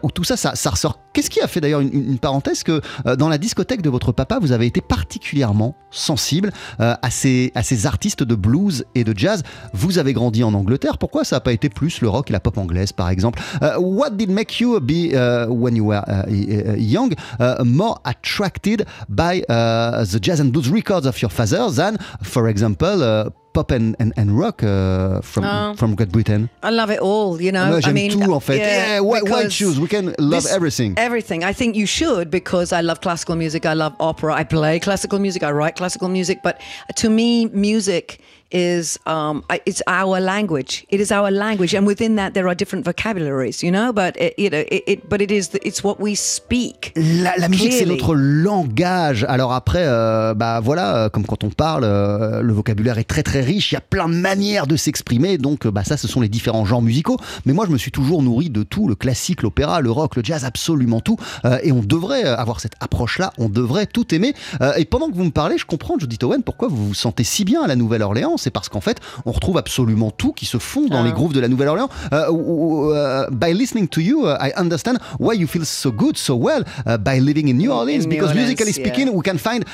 où 0.03 0.11
tout 0.11 0.24
ça, 0.24 0.37
ça 0.37 0.70
ressort. 0.70 1.01
Qu'est-ce 1.18 1.31
qui 1.31 1.40
a 1.40 1.48
fait 1.48 1.61
d'ailleurs 1.61 1.81
une, 1.81 2.20
parenthèse 2.20 2.62
que 2.62 2.81
euh, 3.04 3.16
dans 3.16 3.28
la 3.28 3.38
discothèque 3.38 3.83
de 3.83 3.90
votre 3.90 4.12
papa, 4.12 4.38
vous 4.40 4.52
avez 4.52 4.66
été 4.66 4.81
particulièrement 4.81 5.74
sensible 5.90 6.52
euh, 6.78 6.94
à, 7.02 7.11
ces, 7.11 7.50
à 7.57 7.64
ces 7.64 7.87
artistes 7.87 8.22
de 8.22 8.37
blues 8.37 8.85
et 8.94 9.02
de 9.02 9.12
jazz? 9.18 9.42
Vous 9.74 9.98
avez 9.98 10.12
grandi 10.12 10.44
en 10.44 10.54
Angleterre, 10.54 10.96
pourquoi 10.96 11.24
ça 11.24 11.35
n'a 11.35 11.40
pas 11.40 11.50
été 11.50 11.70
plus 11.70 12.02
le 12.02 12.09
rock 12.09 12.31
et 12.31 12.33
la 12.33 12.38
pop 12.38 12.57
anglaise, 12.57 12.92
par 12.92 13.11
exemple? 13.11 13.42
Euh, 13.62 13.76
What 13.81 14.11
did 14.11 14.31
make 14.31 14.61
you 14.61 14.78
be, 14.78 15.12
uh, 15.12 15.48
when 15.48 15.74
you 15.74 15.87
were 15.87 16.04
uh, 16.07 16.22
uh, 16.28 16.76
young, 16.76 17.12
uh, 17.40 17.64
more 17.64 17.98
attracted 18.04 18.87
by 19.09 19.42
uh, 19.48 20.04
the 20.04 20.22
jazz 20.22 20.40
and 20.40 20.52
blues 20.52 20.70
records 20.70 21.04
of 21.04 21.20
your 21.20 21.33
father 21.33 21.68
than, 21.68 21.96
for 22.22 22.48
example, 22.48 23.02
uh, 23.02 23.28
pop 23.59 23.71
and, 23.73 23.97
and, 24.01 24.12
and 24.16 24.29
rock 24.38 24.62
uh, 24.62 25.21
from, 25.23 25.44
Oh. 25.44 25.75
from 25.81 25.94
Great 25.99 26.12
Britain 26.12 26.49
I 26.62 26.71
love 26.71 26.90
it 26.97 27.01
all, 27.01 27.40
you 27.47 27.53
know. 27.57 27.66
Moi, 27.71 27.81
I 27.90 27.92
mean, 27.92 28.11
tout, 28.11 28.33
en 28.38 28.40
fait. 28.40 28.59
Yeah, 28.59 29.01
why- 29.01 29.23
why 29.31 29.49
choose? 29.49 29.77
We 29.85 29.88
can 29.88 30.07
love 30.18 30.42
this- 30.44 30.53
everything. 30.59 30.90
Everything. 30.97 31.40
I 31.51 31.53
think 31.59 31.71
you 31.81 31.87
should 31.87 32.27
because 32.31 32.68
I 32.79 32.83
love 32.88 32.99
classical 33.01 33.37
music. 33.37 33.62
I 33.64 33.75
love 33.75 33.92
opera. 33.99 34.33
I 34.42 34.44
play 34.44 34.79
classical 34.81 35.18
music. 35.18 35.42
I 35.42 35.51
write 35.51 35.75
classical 35.77 36.09
music. 36.09 36.38
But 36.42 36.55
to 37.03 37.09
me, 37.18 37.47
music 37.68 38.21
is 38.50 38.98
um, 39.06 39.44
it's 39.66 39.82
our 39.87 40.20
language. 40.20 40.87
It 40.90 41.00
is 41.00 41.12
our 41.12 41.30
language, 41.30 41.74
and 41.74 41.87
within 41.87 42.16
that, 42.16 42.32
there 42.32 42.48
are 42.48 42.54
different 42.54 42.84
vocabularies, 42.84 43.62
you 43.62 43.70
know? 43.70 43.92
But 43.92 44.16
it, 44.16 44.34
you 44.38 44.48
know, 44.48 44.64
it, 44.70 44.84
it 44.87 45.08
but 45.08 45.20
it 45.20 45.30
is 45.30 45.48
the, 45.48 45.66
it's 45.66 45.84
what 45.84 45.96
we 46.00 46.16
speak. 46.16 46.92
La, 46.96 47.37
la 47.37 47.48
musique, 47.48 47.72
c'est 47.72 47.84
notre 47.84 48.14
langage. 48.14 49.24
Alors 49.28 49.52
après, 49.52 49.84
euh, 49.84 50.34
bah 50.34 50.61
voilà, 50.61 50.96
euh, 50.96 51.08
comme 51.11 51.26
quand 51.26 51.44
on 51.44 51.50
parle, 51.50 51.84
euh, 51.84 52.40
le 52.40 52.52
vocabulaire 52.52 52.98
est 52.98 53.04
très 53.04 53.22
très 53.22 53.40
riche. 53.40 53.72
Il 53.72 53.74
y 53.74 53.78
a 53.78 53.82
plein 53.82 54.08
de 54.08 54.14
manières 54.14 54.66
de 54.66 54.76
s'exprimer. 54.76 55.37
Donc, 55.37 55.66
bah 55.66 55.84
ça, 55.84 55.96
ce 55.96 56.08
sont 56.08 56.20
les 56.20 56.30
différents 56.30 56.64
genres 56.64 56.82
musicaux. 56.82 57.18
Mais 57.44 57.52
moi, 57.52 57.66
je 57.66 57.72
me 57.72 57.78
suis 57.78 57.90
toujours 57.90 58.22
nourri 58.22 58.48
de 58.48 58.62
tout 58.62 58.88
le 58.88 58.94
classique, 58.94 59.42
l'opéra, 59.42 59.80
le 59.80 59.90
rock, 59.90 60.16
le 60.16 60.24
jazz, 60.24 60.44
absolument 60.44 61.00
tout. 61.00 61.18
Euh, 61.44 61.58
et 61.62 61.72
on 61.72 61.80
devrait 61.80 62.24
avoir 62.24 62.61
cette 62.61 62.74
approche-là. 62.80 63.32
On 63.37 63.48
devrait 63.48 63.87
tout 63.87 64.14
aimer. 64.14 64.34
Et 64.76 64.84
pendant 64.87 65.11
que 65.11 65.14
vous 65.14 65.24
me 65.24 65.30
parlez, 65.30 65.58
je 65.58 65.66
comprends, 65.66 65.98
Judith 65.98 66.22
Owen, 66.24 66.42
pourquoi 66.42 66.68
vous 66.68 66.88
vous 66.88 66.94
sentez 66.94 67.24
si 67.24 67.44
bien 67.44 67.62
à 67.62 67.66
la 67.66 67.76
Nouvelle-Orléans. 67.76 68.38
C'est 68.38 68.51
parce 68.51 68.68
qu'en 68.68 68.81
fait, 68.81 68.98
on 69.27 69.33
retrouve 69.33 69.59
absolument 69.59 70.11
tout 70.11 70.33
qui 70.33 70.46
se 70.46 70.59
fond 70.59 70.87
dans 70.87 71.03
Ah. 71.03 71.05
les 71.05 71.12
grooves 71.12 71.33
de 71.35 71.40
la 71.40 71.48
Nouvelle-Orléans. 71.48 71.88
Euh, 72.12 72.27
euh, 72.31 73.27
by 73.31 73.53
listening 73.53 73.88
to 73.88 74.01
you, 74.01 74.27
uh, 74.27 74.37
I 74.40 74.53
understand 74.57 74.98
why 75.18 75.37
you 75.37 75.46
feel 75.46 75.64
so 75.64 75.90
good, 75.92 76.16
so 76.16 76.35
well 76.35 76.64
by 77.01 77.20
living 77.20 77.48
in 77.48 77.55
New 77.55 77.70
Orleans. 77.70 78.07
Because 78.07 78.31
Orleans, 78.31 78.46
musically 78.46 78.72
yeah. 78.72 78.87
speaking, 78.87 79.11
we 79.14 79.22
can 79.22 79.38
find. 79.38 79.64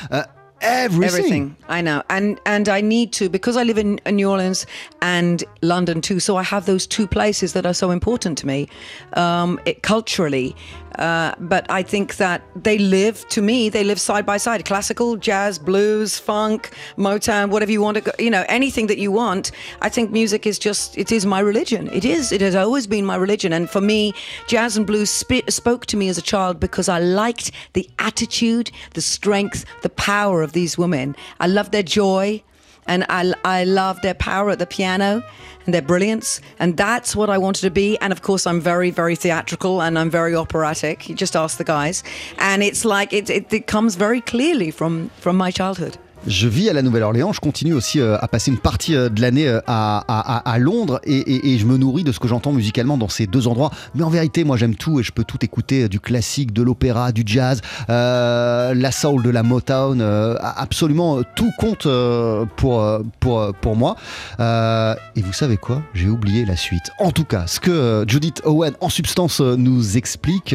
Uh, 0.64 1.04
everything. 1.04 1.56
I 1.68 1.80
know, 1.80 2.02
and 2.10 2.40
and 2.46 2.68
I 2.68 2.80
need 2.80 3.12
to 3.14 3.28
because 3.28 3.56
I 3.56 3.62
live 3.62 3.78
in, 3.78 3.98
in 4.06 4.16
New 4.16 4.30
Orleans 4.30 4.66
and 5.02 5.44
London 5.62 6.00
too. 6.00 6.20
So 6.20 6.36
I 6.36 6.42
have 6.42 6.66
those 6.66 6.86
two 6.86 7.06
places 7.06 7.52
that 7.52 7.66
are 7.66 7.74
so 7.74 7.90
important 7.90 8.38
to 8.38 8.46
me, 8.46 8.68
um, 9.14 9.60
it, 9.64 9.82
culturally. 9.82 10.56
Uh, 10.98 11.34
but 11.40 11.68
I 11.70 11.82
think 11.82 12.16
that 12.16 12.42
they 12.54 12.78
live 12.78 13.28
to 13.30 13.42
me. 13.42 13.68
They 13.68 13.82
live 13.82 14.00
side 14.00 14.24
by 14.24 14.36
side. 14.36 14.64
Classical, 14.64 15.16
jazz, 15.16 15.58
blues, 15.58 16.18
funk, 16.18 16.70
Motown, 16.96 17.50
whatever 17.50 17.72
you 17.72 17.82
want 17.82 17.96
to 17.96 18.00
go. 18.00 18.12
You 18.18 18.30
know, 18.30 18.44
anything 18.48 18.86
that 18.86 18.98
you 18.98 19.10
want. 19.10 19.50
I 19.82 19.88
think 19.88 20.10
music 20.12 20.46
is 20.46 20.58
just. 20.58 20.96
It 20.96 21.10
is 21.10 21.26
my 21.26 21.40
religion. 21.40 21.90
It 21.92 22.04
is. 22.04 22.32
It 22.32 22.40
has 22.40 22.54
always 22.54 22.86
been 22.86 23.04
my 23.04 23.16
religion. 23.16 23.52
And 23.52 23.68
for 23.68 23.80
me, 23.80 24.14
jazz 24.46 24.76
and 24.76 24.86
blues 24.86 25.10
sp- 25.10 25.48
spoke 25.48 25.86
to 25.86 25.96
me 25.96 26.08
as 26.08 26.16
a 26.16 26.22
child 26.22 26.60
because 26.60 26.88
I 26.88 27.00
liked 27.00 27.50
the 27.72 27.90
attitude, 27.98 28.70
the 28.92 29.02
strength, 29.02 29.64
the 29.82 29.90
power 29.90 30.42
of 30.42 30.52
these 30.54 30.78
women. 30.78 31.14
I 31.40 31.46
love 31.46 31.70
their 31.70 31.82
joy 31.82 32.42
and 32.86 33.04
I, 33.08 33.34
I 33.44 33.64
love 33.64 34.00
their 34.02 34.14
power 34.14 34.50
at 34.50 34.58
the 34.58 34.66
piano 34.66 35.22
and 35.64 35.74
their 35.74 35.82
brilliance 35.82 36.40
and 36.58 36.76
that's 36.76 37.16
what 37.16 37.30
i 37.30 37.38
wanted 37.38 37.62
to 37.62 37.70
be. 37.70 37.98
And 37.98 38.12
of 38.12 38.22
course 38.22 38.46
i'm 38.46 38.60
very 38.60 38.90
very 38.90 39.16
theatrical 39.16 39.82
and 39.82 39.98
i'm 39.98 40.10
very 40.10 40.34
operatic. 40.34 41.08
You 41.08 41.14
just 41.14 41.36
ask 41.36 41.58
the 41.58 41.64
guys. 41.64 42.02
And 42.38 42.62
it's 42.62 42.84
like 42.84 43.12
it, 43.12 43.30
it, 43.30 43.52
it 43.52 43.66
comes 43.66 43.96
very 43.96 44.20
clearly 44.20 44.70
from 44.70 45.10
from 45.20 45.36
my 45.36 45.50
childhood 45.50 45.98
Je 46.26 46.48
vis 46.48 46.70
à 46.70 46.72
la 46.72 46.80
Nouvelle-Orléans, 46.80 47.32
je 47.32 47.40
continue 47.40 47.74
aussi 47.74 48.00
euh, 48.00 48.16
à 48.18 48.28
passer 48.28 48.50
une 48.50 48.58
partie 48.58 48.96
euh, 48.96 49.10
de 49.10 49.20
l'année 49.20 49.46
euh, 49.46 49.60
à, 49.66 50.56
Londres 50.58 51.00
et, 51.04 51.58
je 51.58 51.66
me 51.66 51.76
nourris 51.76 52.04
de 52.04 52.12
ce 52.12 52.18
que 52.18 52.28
j'entends 52.28 52.52
musicalement 52.52 52.96
dans 52.96 53.08
ces 53.08 53.26
deux 53.26 53.46
endroits. 53.46 53.70
Mais 53.94 54.02
en 54.02 54.08
vérité, 54.08 54.44
moi 54.44 54.56
j'aime 54.56 54.74
tout 54.74 55.00
et 55.00 55.02
je 55.02 55.12
peux 55.12 55.24
tout 55.24 55.38
écouter, 55.44 55.88
du 55.88 56.00
classique, 56.00 56.52
de 56.52 56.62
l'opéra, 56.62 57.12
du 57.12 57.22
jazz, 57.26 57.60
la 57.88 58.90
soul, 58.92 59.22
de 59.22 59.30
la 59.30 59.42
Motown, 59.42 60.00
absolument 60.40 61.22
tout 61.34 61.50
compte 61.58 61.86
pour, 62.56 63.00
pour, 63.20 63.54
pour 63.60 63.76
moi. 63.76 63.96
Et 64.38 65.22
vous 65.22 65.32
savez 65.32 65.56
quoi? 65.56 65.82
J'ai 65.92 66.08
oublié 66.08 66.44
la 66.44 66.56
suite. 66.56 66.90
En 66.98 67.10
tout 67.10 67.24
cas, 67.24 67.46
ce 67.46 67.60
que 67.60 68.04
Judith 68.06 68.40
Owen 68.44 68.74
en 68.80 68.88
substance 68.88 69.40
nous 69.40 69.96
explique, 69.96 70.54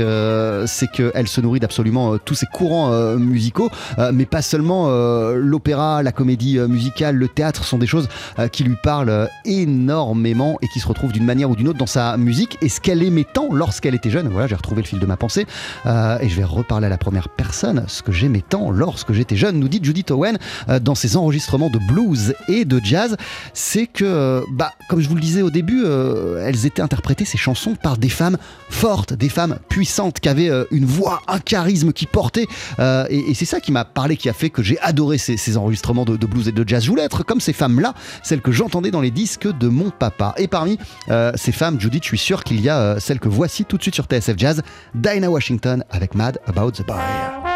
c'est 0.65 0.91
qu'elle 0.91 1.27
se 1.27 1.41
nourrit 1.41 1.59
d'absolument 1.59 2.17
tous 2.17 2.35
ces 2.35 2.47
courants 2.47 3.15
musicaux, 3.17 3.69
mais 4.13 4.25
pas 4.25 4.41
seulement 4.41 4.87
euh, 4.89 5.35
l'opéra, 5.59 6.03
la 6.03 6.13
comédie 6.13 6.57
euh, 6.57 6.69
musicale, 6.69 7.15
le 7.15 7.27
théâtre 7.27 7.65
sont 7.65 7.77
des 7.77 7.85
choses 7.85 8.07
euh, 8.39 8.47
qui 8.47 8.63
lui 8.63 8.77
parlent 8.81 9.09
euh, 9.09 9.27
énormément 9.43 10.57
et 10.61 10.67
qui 10.69 10.79
se 10.79 10.87
retrouvent 10.87 11.11
d'une 11.11 11.25
manière 11.25 11.49
ou 11.49 11.55
d'une 11.57 11.67
autre 11.67 11.77
dans 11.77 11.85
sa 11.85 12.15
musique. 12.15 12.57
Et 12.61 12.69
ce 12.69 12.79
qu'elle 12.79 13.03
aimait 13.03 13.25
tant 13.25 13.51
lorsqu'elle 13.51 13.93
était 13.93 14.09
jeune, 14.09 14.29
voilà, 14.29 14.47
j'ai 14.47 14.55
retrouvé 14.55 14.81
le 14.81 14.87
fil 14.87 14.99
de 14.99 15.05
ma 15.05 15.17
pensée 15.17 15.45
et 15.85 16.29
je 16.29 16.35
vais 16.35 16.43
reparler 16.43 16.87
à 16.87 16.89
la 16.89 16.97
première 16.97 17.29
personne. 17.29 17.83
Ce 17.87 18.01
que 18.01 18.11
j'aimais 18.11 18.43
tant 18.47 18.71
lorsque 18.71 19.13
j'étais 19.13 19.35
jeune, 19.35 19.59
nous 19.59 19.67
dit 19.67 19.79
Judith 19.81 20.11
Owen 20.11 20.37
dans 20.81 20.95
ses 20.95 21.17
enregistrements 21.17 21.69
de 21.69 21.79
blues 21.87 22.33
et 22.47 22.65
de 22.65 22.79
jazz, 22.83 23.17
c'est 23.53 23.87
que, 23.87 24.43
bah, 24.51 24.71
comme 24.89 25.01
je 25.01 25.09
vous 25.09 25.15
le 25.15 25.21
disais 25.21 25.41
au 25.41 25.49
début, 25.49 25.85
elles 25.85 26.65
étaient 26.65 26.81
interprétées 26.81 27.25
ces 27.25 27.37
chansons 27.37 27.75
par 27.75 27.97
des 27.97 28.09
femmes 28.09 28.37
fortes, 28.69 29.13
des 29.13 29.29
femmes 29.29 29.57
puissantes 29.69 30.19
qui 30.19 30.29
avaient 30.29 30.51
une 30.71 30.85
voix, 30.85 31.21
un 31.27 31.39
charisme 31.39 31.91
qui 31.93 32.05
portait. 32.05 32.47
et 32.79 33.29
et 33.29 33.33
c'est 33.33 33.45
ça 33.45 33.59
qui 33.59 33.71
m'a 33.71 33.85
parlé, 33.85 34.17
qui 34.17 34.29
a 34.29 34.33
fait 34.33 34.49
que 34.49 34.63
j'ai 34.63 34.79
adoré 34.79 35.17
ces, 35.17 35.37
ces 35.37 35.48
enregistrements 35.57 36.05
de, 36.05 36.15
blues 36.25 36.47
et 36.47 36.51
de 36.51 36.67
jazz. 36.67 36.83
Je 36.83 36.89
voulais 36.89 37.03
être 37.03 37.23
comme 37.23 37.39
ces 37.39 37.53
femmes-là, 37.53 37.93
celles 38.23 38.41
que 38.41 38.51
j'entendais 38.51 38.91
dans 38.91 39.01
les 39.01 39.11
disques 39.11 39.47
de 39.47 39.67
mon 39.67 39.89
papa. 39.89 40.33
Et 40.37 40.47
parmi 40.47 40.77
euh, 41.09 41.31
ces 41.35 41.51
femmes, 41.51 41.79
Judith, 41.79 42.03
je 42.03 42.09
suis 42.09 42.17
sûr 42.17 42.43
qu'il 42.43 42.61
y 42.61 42.69
a 42.69 42.79
euh, 42.79 42.99
celle 42.99 43.19
que 43.19 43.29
voici 43.29 43.65
tout 43.65 43.77
de 43.77 43.81
suite 43.81 43.95
sur 43.95 44.05
TSF 44.05 44.37
Jazz, 44.37 44.61
Dinah 44.95 45.29
Washington 45.29 45.83
avec 45.89 46.15
Mad 46.15 46.39
About 46.47 46.71
the 46.71 46.85
Boy. 46.85 47.48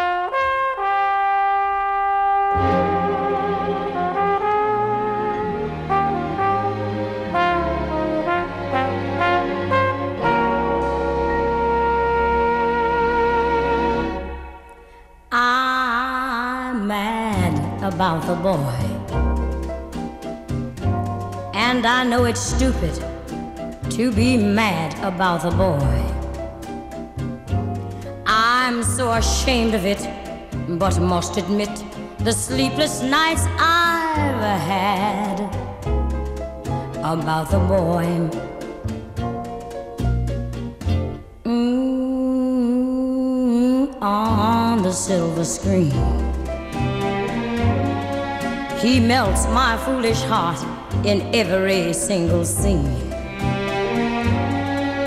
About 17.94 18.26
the 18.26 18.34
boy. 18.34 18.80
And 21.54 21.86
I 21.86 22.02
know 22.02 22.24
it's 22.24 22.40
stupid 22.40 22.92
to 23.90 24.10
be 24.10 24.36
mad 24.36 24.92
about 25.10 25.42
the 25.42 25.52
boy. 25.66 26.00
I'm 28.26 28.82
so 28.82 29.12
ashamed 29.12 29.74
of 29.74 29.84
it, 29.86 30.02
but 30.80 30.98
must 31.00 31.36
admit 31.36 31.70
the 32.18 32.32
sleepless 32.32 33.00
nights 33.00 33.44
I've 33.60 34.42
had 34.72 35.38
about 37.14 37.50
the 37.52 37.60
boy. 37.74 38.06
Mm, 41.44 41.94
on 44.02 44.82
the 44.82 44.92
silver 44.92 45.44
screen. 45.44 46.43
He 48.84 49.00
melts 49.00 49.46
my 49.46 49.78
foolish 49.78 50.20
heart 50.24 50.60
in 51.06 51.34
every 51.34 51.94
single 51.94 52.44
scene. 52.44 53.10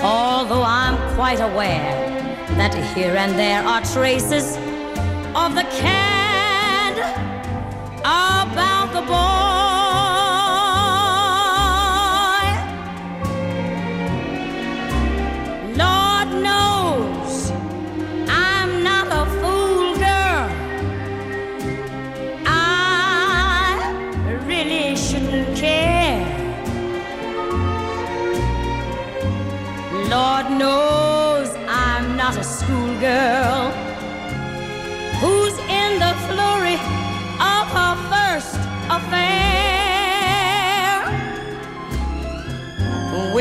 Although 0.01 0.63
I'm 0.63 0.97
quite 1.13 1.39
aware 1.39 1.93
that 2.57 2.73
here 2.95 3.15
and 3.15 3.37
there 3.37 3.61
are 3.61 3.81
traces 3.81 4.57
of 5.35 5.53
the 5.53 5.67
cad 5.77 6.06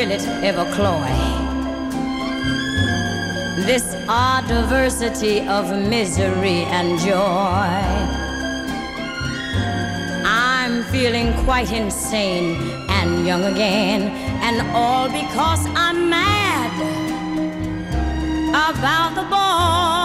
Will 0.07 0.13
it 0.13 0.29
ever 0.45 0.65
cloy? 0.73 1.11
This 3.67 3.97
odd 4.09 4.47
diversity 4.47 5.41
of 5.41 5.69
misery 5.91 6.63
and 6.71 6.97
joy. 7.01 7.73
I'm 10.25 10.85
feeling 10.93 11.35
quite 11.45 11.73
insane 11.73 12.55
and 12.89 13.27
young 13.27 13.47
again, 13.47 14.03
and 14.47 14.71
all 14.77 15.09
because 15.09 15.67
I'm 15.75 16.09
mad 16.09 16.71
about 18.71 19.17
the 19.17 19.23
boy. 19.23 19.96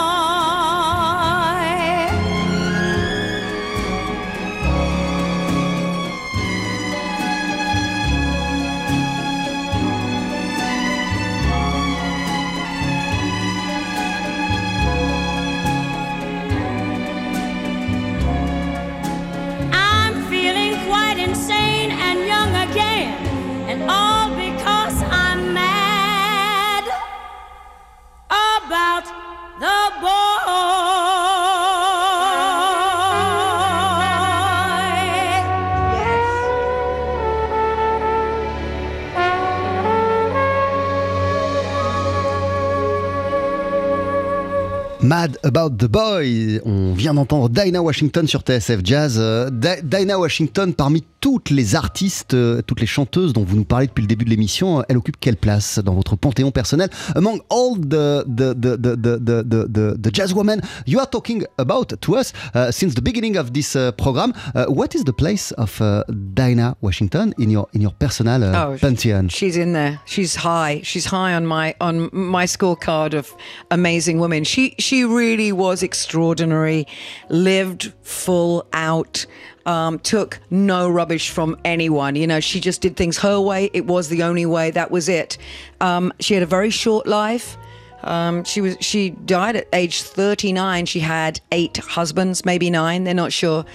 About 45.44 45.72
the 45.78 45.86
Boy. 45.86 46.62
On 46.66 46.94
vient 46.94 47.14
d'entendre 47.14 47.50
Dinah 47.50 47.82
Washington 47.82 48.28
sur 48.28 48.42
TSF 48.42 48.82
Jazz. 48.84 49.16
Euh, 49.18 49.50
Dinah 49.84 50.20
Washington, 50.20 50.74
parmi 50.74 51.04
toutes 51.22 51.52
les 51.52 51.76
artistes, 51.76 52.34
euh, 52.34 52.62
toutes 52.66 52.82
les 52.82 52.88
chanteuses 52.88 53.32
dont 53.32 53.44
vous 53.44 53.56
nous 53.56 53.64
parlez 53.64 53.88
depuis 53.88 54.02
le 54.02 54.08
début 54.08 54.26
de 54.26 54.30
l'émission, 54.32 54.80
euh, 54.80 54.84
elle 54.90 54.98
occupe 54.98 55.18
quelle 55.20 55.38
place 55.38 55.80
dans 55.80 55.94
votre 55.94 56.16
panthéon 56.16 56.52
personnel? 56.52 56.90
Among 57.16 57.40
all 57.50 57.80
the, 57.80 58.26
the, 58.28 58.54
the, 58.56 60.02
the, 60.02 60.14
jazz 60.14 60.34
women 60.34 60.62
you 60.88 61.00
are 61.00 61.10
talking 61.10 61.46
about 61.58 61.96
to 62.02 62.16
us 62.16 62.34
uh, 62.56 62.72
since 62.72 62.96
the 62.96 63.02
beginning 63.02 63.38
of 63.38 63.54
this 63.54 63.76
uh, 63.76 63.92
program, 63.92 64.34
uh, 64.56 64.66
what 64.66 64.96
is 64.96 65.04
the 65.04 65.14
place 65.14 65.54
of 65.58 65.80
Dinah 66.10 66.76
Washington 66.82 67.34
in 67.38 67.52
your, 67.52 67.68
in 67.74 67.82
your 67.82 67.94
personal 68.00 68.44
oh, 68.44 68.78
pantheon? 68.82 69.30
She's 69.30 69.58
in 69.58 69.74
there. 69.74 70.00
She's 70.06 70.36
high. 70.36 70.82
She's 70.84 71.06
high 71.06 71.34
on 71.36 71.46
my, 71.46 71.76
on 71.80 72.10
my 72.12 72.46
scorecard 72.46 73.14
of 73.14 73.32
amazing 73.70 74.20
women. 74.20 74.44
She, 74.44 74.76
she 74.80 75.06
really 75.06 75.31
was 75.52 75.84
extraordinary. 75.84 76.88
Lived 77.30 77.94
full 78.04 78.66
out. 78.74 79.26
Um, 79.66 80.00
took 80.00 80.40
no 80.50 80.90
rubbish 80.90 81.30
from 81.30 81.56
anyone. 81.64 82.16
You 82.16 82.26
know, 82.26 82.40
she 82.40 82.60
just 82.60 82.82
did 82.82 82.98
things 82.98 83.20
her 83.20 83.40
way. 83.40 83.70
It 83.74 83.86
was 83.86 84.10
the 84.10 84.24
only 84.24 84.46
way. 84.46 84.72
That 84.72 84.90
was 84.90 85.08
it. 85.08 85.38
Um, 85.80 86.12
she 86.20 86.34
had 86.34 86.42
a 86.42 86.48
very 86.48 86.72
short 86.72 87.06
life. 87.06 87.58
Um, 88.04 88.44
she 88.44 88.62
was 88.62 88.76
she 88.80 89.12
died 89.12 89.56
at 89.56 89.68
age 89.74 90.02
39. 90.02 90.88
She 90.88 91.00
had 91.00 91.40
eight 91.52 91.78
husbands, 91.78 92.44
maybe 92.46 92.70
nine. 92.70 93.04
They're 93.04 93.14
not 93.14 93.32
sure. 93.32 93.66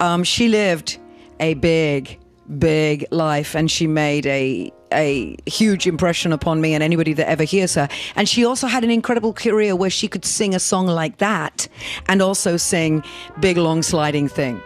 Um, 0.00 0.24
she 0.24 0.48
lived 0.48 0.98
a 1.38 1.54
big, 1.54 2.18
big 2.58 3.06
life, 3.10 3.54
and 3.54 3.70
she 3.70 3.86
made 3.86 4.26
a 4.26 4.72
a 4.92 5.36
huge 5.46 5.86
impression 5.86 6.32
upon 6.32 6.60
me 6.60 6.74
and 6.74 6.82
anybody 6.82 7.12
that 7.14 7.28
ever 7.28 7.44
hears 7.44 7.74
her. 7.74 7.88
And 8.14 8.28
she 8.28 8.44
also 8.44 8.66
had 8.66 8.84
an 8.84 8.90
incredible 8.90 9.32
career 9.32 9.74
where 9.74 9.90
she 9.90 10.08
could 10.08 10.24
sing 10.24 10.54
a 10.54 10.60
song 10.60 10.86
like 10.86 11.18
that 11.18 11.68
and 12.08 12.22
also 12.22 12.56
sing 12.56 13.02
Big 13.40 13.56
Long 13.56 13.82
Sliding 13.82 14.28
Thing 14.28 14.60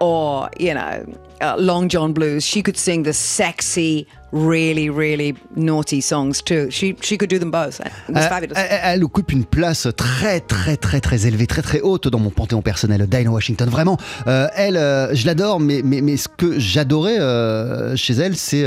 or, 0.00 0.50
you 0.58 0.74
know, 0.74 1.04
uh, 1.40 1.54
Long 1.58 1.88
John 1.88 2.12
Blues. 2.12 2.44
She 2.44 2.62
could 2.62 2.76
sing 2.76 3.02
the 3.04 3.12
sexy, 3.12 4.06
really, 4.32 4.88
really 4.90 5.34
naughty 5.56 6.00
songs 6.00 6.42
too. 6.42 6.68
She 6.70 6.94
she 7.00 7.16
could 7.18 7.28
do 7.30 7.38
them 7.38 7.50
both. 7.50 7.80
It 7.80 8.14
was 8.14 8.22
Euh, 8.24 8.28
fabulous. 8.28 8.54
Elle, 8.56 8.80
elle 8.84 9.04
occupe 9.04 9.32
une 9.32 9.44
place 9.44 9.88
très 9.96 10.40
très 10.40 10.76
très 10.76 11.00
très 11.00 11.26
élevée, 11.26 11.46
très 11.46 11.62
très 11.62 11.80
haute 11.80 12.08
dans 12.08 12.18
mon 12.18 12.30
panthéon 12.30 12.62
personnel. 12.62 13.06
Dinah 13.06 13.30
Washington, 13.30 13.68
vraiment, 13.68 13.96
euh, 14.26 14.46
elle, 14.54 14.76
euh, 14.76 15.14
je 15.14 15.26
l'adore, 15.26 15.60
mais, 15.60 15.80
mais, 15.84 16.00
mais 16.00 16.16
ce 16.16 16.28
que 16.28 16.58
j'adorais 16.58 17.18
euh, 17.18 17.96
chez 17.96 18.14
elle, 18.14 18.36
c'est 18.36 18.62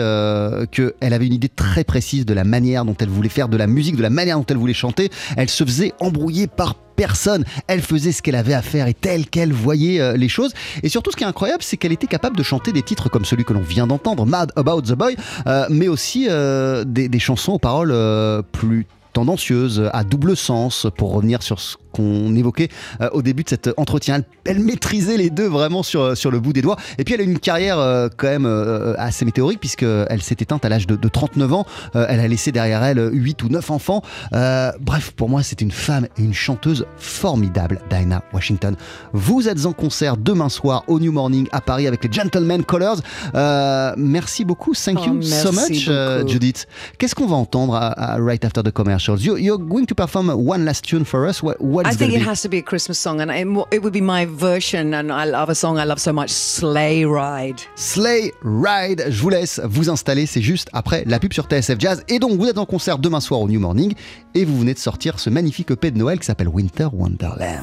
qu'elle 0.72 1.14
avait 1.14 1.28
une 1.28 1.34
idée 1.34 1.50
très 1.50 1.84
précise 1.84 2.26
de 2.26 2.34
la 2.34 2.44
manière 2.44 2.86
dont 2.86 2.96
elle 3.00 3.10
voulait 3.10 3.30
faire 3.30 3.48
de 3.50 3.58
la 3.58 3.68
musique, 3.68 3.96
de 3.96 4.02
la 4.02 4.10
manière 4.10 4.38
dont 4.38 4.46
elle 4.50 4.58
voulait 4.58 4.74
chanter. 4.74 5.10
Elle 5.38 5.50
se 5.50 5.64
faisait 5.64 5.94
embrouiller 6.00 6.48
par 6.48 6.76
personne. 6.96 7.44
Elle 7.68 7.82
faisait 7.82 8.12
ce 8.12 8.22
qu'elle 8.22 8.36
avait 8.36 8.54
à 8.54 8.62
faire 8.62 8.88
et 8.88 8.94
telle 8.94 9.26
qu'elle 9.28 9.52
voyait 9.52 10.16
les 10.16 10.30
choses. 10.30 10.54
Et 10.84 10.90
surtout, 10.90 11.10
ce 11.12 11.16
qui 11.16 11.24
est 11.24 11.28
incroyable, 11.28 11.64
c'est 11.64 11.76
qu'elle 11.76 11.92
était 11.92 12.06
capable 12.08 12.38
de 12.38 12.44
chanter 12.44 12.63
des 12.72 12.82
titres 12.84 13.10
comme 13.10 13.26
celui 13.26 13.44
que 13.44 13.54
l'on 13.54 13.62
vient 13.62 13.88
d'entendre, 13.88 14.26
Mad 14.26 14.52
About 14.56 14.82
the 14.82 14.94
Boy, 14.94 15.16
euh, 15.48 15.66
mais 15.70 15.88
aussi 15.88 16.28
euh, 16.30 16.84
des, 16.84 17.10
des 17.10 17.20
chansons 17.20 17.54
aux 17.54 17.60
paroles 17.60 17.92
euh, 17.92 18.42
plus 18.42 18.86
tendancieuses, 19.14 19.90
à 19.94 20.04
double 20.04 20.36
sens, 20.36 20.88
pour 20.98 21.14
revenir 21.14 21.44
sur 21.44 21.60
ce 21.60 21.76
qu'on 21.94 22.36
évoquait 22.36 22.68
euh, 23.02 23.10
au 23.14 23.22
début 23.22 23.44
de 23.44 23.50
cet 23.50 23.70
entretien. 23.78 24.22
Elle, 24.46 24.60
maîtrisait 24.60 25.16
les 25.18 25.30
deux 25.30 25.48
vraiment 25.48 25.84
sur, 25.84 26.18
sur 26.18 26.32
le 26.32 26.40
bout 26.42 26.52
des 26.54 26.62
doigts. 26.62 26.76
Et 26.98 27.04
puis 27.06 27.14
elle 27.14 27.22
a 27.22 27.24
eu 27.24 27.28
une 27.28 27.40
carrière 27.40 27.80
euh, 27.80 28.10
quand 28.18 28.28
même 28.28 28.46
euh, 28.46 28.94
assez 28.98 29.24
météorique, 29.24 29.60
puisqu'elle 29.62 30.22
s'est 30.22 30.36
éteinte 30.40 30.66
à 30.66 30.70
l'âge 30.70 30.88
de, 30.88 30.96
de 30.98 31.08
39 31.08 31.54
ans. 31.54 31.66
Euh, 31.96 32.06
elle 32.10 32.20
a 32.20 32.28
laissé 32.28 32.52
derrière 32.52 32.84
elle 32.84 33.10
8 33.14 33.44
ou 33.44 33.50
9 33.50 33.72
enfants. 33.72 34.02
Euh, 34.34 34.72
bref, 34.82 35.12
pour 35.12 35.30
moi, 35.30 35.44
c'est 35.44 35.62
une 35.62 35.72
femme 35.72 36.08
et 36.18 36.24
une 36.24 36.34
chanteuse 36.34 36.86
formidable, 36.98 37.80
Dinah 37.90 38.24
Washington. 38.34 38.76
Vous 39.14 39.48
êtes 39.48 39.66
en 39.66 39.74
concert 39.74 40.18
demain 40.18 40.50
soir 40.50 40.84
au 40.88 41.00
New 41.00 41.12
Morning 41.12 41.48
à 41.52 41.62
Paris 41.62 41.88
avec 41.88 42.04
les 42.04 42.12
Gentlemen 42.12 42.64
Colors. 42.64 42.98
Euh, 43.36 43.94
merci 43.98 44.44
beaucoup. 44.46 44.74
Thank 44.74 45.00
Oh, 45.02 45.06
you 45.06 45.22
so 45.22 45.52
merci 45.52 45.74
much, 45.74 45.86
euh. 45.90 46.26
Judith. 46.28 46.66
Qu'est-ce 46.98 47.14
qu'on 47.16 47.28
va 47.28 47.36
entendre 47.36 47.76
à- 47.76 47.92
à 47.92 48.18
right 48.18 48.44
after 48.46 48.62
the 48.64 48.72
commercials? 48.72 49.22
You, 49.24 49.38
you're 49.38 49.60
going 49.60 49.86
to 49.86 49.96
perform 49.96 50.30
one 50.30 50.64
last 50.66 50.84
tune 50.86 51.04
for 51.06 51.28
us. 51.28 51.42
What, 51.44 51.56
what 51.60 51.83
I 51.86 51.92
is 51.92 51.98
think 51.98 52.14
it 52.14 52.20
be? 52.20 52.26
has 52.26 52.42
to 52.42 52.50
be 52.50 52.58
a 52.60 52.62
Christmas 52.62 52.98
song, 53.00 53.20
and 53.22 53.30
it, 53.32 53.48
it 53.72 53.82
would 53.84 53.94
be 53.94 54.02
my 54.02 54.26
version. 54.26 54.94
And 54.94 55.12
I 55.12 55.26
love 55.26 55.50
a 55.50 55.56
song 55.56 55.78
I 55.78 55.86
love 55.86 56.00
so 56.00 56.12
much, 56.14 56.30
"Sleigh 56.30 57.06
Ride." 57.06 57.62
Slay 57.76 58.34
Ride. 58.44 59.06
Je 59.10 59.22
vous 59.22 59.30
laisse 59.30 59.60
vous 59.64 59.90
installer, 59.90 60.26
c'est 60.26 60.42
juste 60.42 60.70
après 60.74 61.04
la 61.06 61.20
pub 61.20 61.34
sur 61.34 61.46
TSF 61.46 61.80
Jazz. 61.80 62.04
Et 62.08 62.20
donc, 62.20 62.40
vous 62.40 62.48
êtes 62.48 62.58
en 62.58 62.66
concert 62.66 62.98
demain 62.98 63.20
soir 63.20 63.42
au 63.42 63.48
New 63.48 63.60
Morning 63.60 63.94
et 64.36 64.46
vous 64.46 64.58
venez 64.60 64.74
de 64.74 64.80
sortir 64.80 65.20
ce 65.20 65.30
magnifique 65.30 65.72
EP 65.72 65.92
de 65.92 65.98
Noël 65.98 66.20
qui 66.20 66.26
s'appelle 66.26 66.50
Winter 66.50 66.88
Wonderland. 66.92 67.62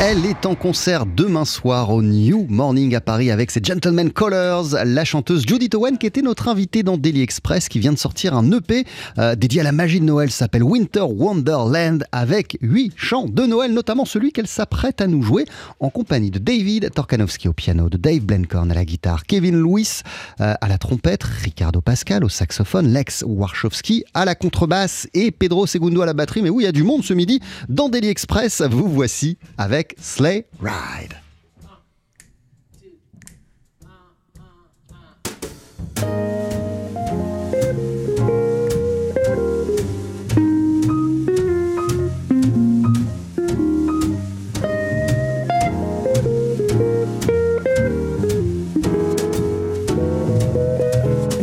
Elle 0.00 0.26
est 0.26 0.44
en 0.44 0.54
concert 0.54 1.06
demain 1.06 1.44
soir 1.44 1.90
au 1.90 2.02
New 2.02 2.46
Morning 2.48 2.94
à 2.94 3.00
Paris 3.00 3.30
avec 3.30 3.50
ses 3.50 3.60
Gentlemen 3.62 4.10
Colors, 4.10 4.76
la 4.84 5.04
chanteuse 5.04 5.46
Judith 5.46 5.74
Owen 5.76 5.98
qui 5.98 6.06
était 6.06 6.20
notre 6.20 6.48
invitée 6.48 6.82
dans 6.82 6.98
Daily 6.98 7.22
Express 7.22 7.68
qui 7.68 7.78
vient 7.78 7.92
de 7.92 7.98
sortir 7.98 8.34
un 8.34 8.50
EP 8.50 8.84
euh, 9.18 9.34
dédié 9.36 9.60
à 9.60 9.64
la 9.64 9.72
magie 9.72 10.00
de 10.00 10.04
Noël, 10.04 10.30
s'appelle 10.30 10.64
Winter 10.64 11.04
Wonderland 11.08 12.04
avec 12.10 12.58
huit 12.60 12.92
chants 12.96 13.28
de 13.28 13.44
Noël, 13.44 13.72
notamment 13.72 14.04
celui 14.04 14.32
qu'elle 14.32 14.48
s'apprête 14.48 15.00
à 15.00 15.06
nous 15.06 15.22
jouer 15.22 15.46
en 15.78 15.90
compagnie 15.90 16.30
de 16.30 16.38
David 16.38 16.90
Torkanowski 16.92 17.48
au 17.48 17.52
piano, 17.52 17.88
de 17.88 17.96
Dave 17.96 18.20
Blencorn 18.20 18.70
à 18.72 18.74
la 18.74 18.84
guitare, 18.84 19.24
Kevin 19.24 19.56
Lewis 19.56 20.00
euh, 20.40 20.54
à 20.60 20.68
la 20.68 20.76
trompette, 20.76 21.22
Ricardo 21.22 21.80
Pascal 21.80 22.24
au 22.24 22.28
saxophone, 22.28 22.92
Lex 22.92 23.24
Warshowski 23.26 24.04
à 24.12 24.24
la 24.24 24.34
contrebasse 24.34 25.08
et 25.14 25.30
Pedro 25.30 25.66
Segundo 25.66 26.02
à 26.02 26.06
la 26.06 26.14
batterie. 26.14 26.42
Mais 26.42 26.50
oui, 26.50 26.64
il 26.64 26.66
y 26.66 26.68
a 26.68 26.72
du 26.72 26.82
monde 26.82 27.04
ce 27.04 27.14
midi 27.14 27.40
dans 27.68 27.88
Daily 27.88 28.08
Express. 28.08 28.60
Vous 28.60 28.88
voici 28.88 29.38
avec 29.56 29.83
Sleigh 29.98 30.44
Ride. 30.60 31.16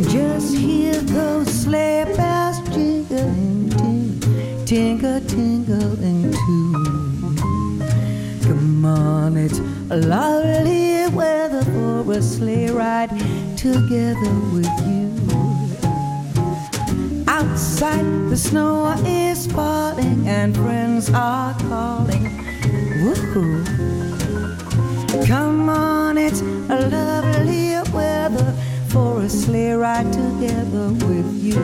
Just 0.08 0.54
hear 0.56 0.94
those 0.94 1.48
sleigh 1.48 2.04
bells 2.16 2.58
jingling, 2.70 3.70
ting, 3.70 4.64
tingle, 4.66 5.20
tingling 5.20 5.51
a 9.92 9.96
lovely 9.96 11.06
weather 11.14 11.62
for 11.64 12.12
a 12.12 12.22
sleigh 12.22 12.70
ride 12.70 13.10
together 13.58 14.34
with 14.54 14.72
you. 14.88 15.12
Outside, 17.28 18.06
the 18.30 18.36
snow 18.36 18.94
is 19.04 19.46
falling 19.52 20.26
and 20.26 20.56
friends 20.56 21.10
are 21.12 21.52
calling. 21.68 22.24
Woohoo! 23.02 23.66
Come 25.26 25.68
on, 25.68 26.16
it's 26.16 26.40
a 26.40 26.88
lovely 26.88 27.74
weather 27.92 28.54
for 28.88 29.20
a 29.20 29.28
sleigh 29.28 29.72
ride 29.72 30.10
together 30.10 30.88
with 31.06 31.30
you. 31.44 31.60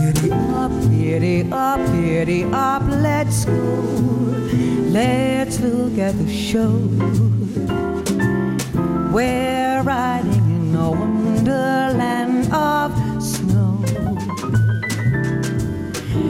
Giddy 0.00 0.32
up, 0.32 0.72
giddy 0.90 1.52
up, 1.52 1.80
giddy 1.92 2.44
up, 2.44 2.82
let's 2.88 3.44
go. 3.44 4.73
Let's 4.94 5.58
look 5.58 5.98
at 5.98 6.16
the 6.16 6.32
show. 6.32 6.70
We're 9.12 9.82
riding 9.82 10.46
in 10.54 10.76
a 10.76 10.88
wonderland 10.88 12.54
of 12.54 12.92
snow. 13.20 13.82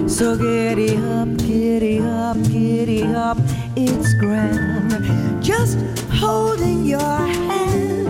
So 0.08 0.38
giddy 0.38 0.96
up, 0.96 1.36
giddy 1.36 2.00
up, 2.00 2.42
giddy 2.44 3.02
up, 3.02 3.36
it's 3.76 4.14
grand. 4.14 5.44
Just 5.44 5.76
holding 6.08 6.86
your 6.86 7.00
hand. 7.00 8.03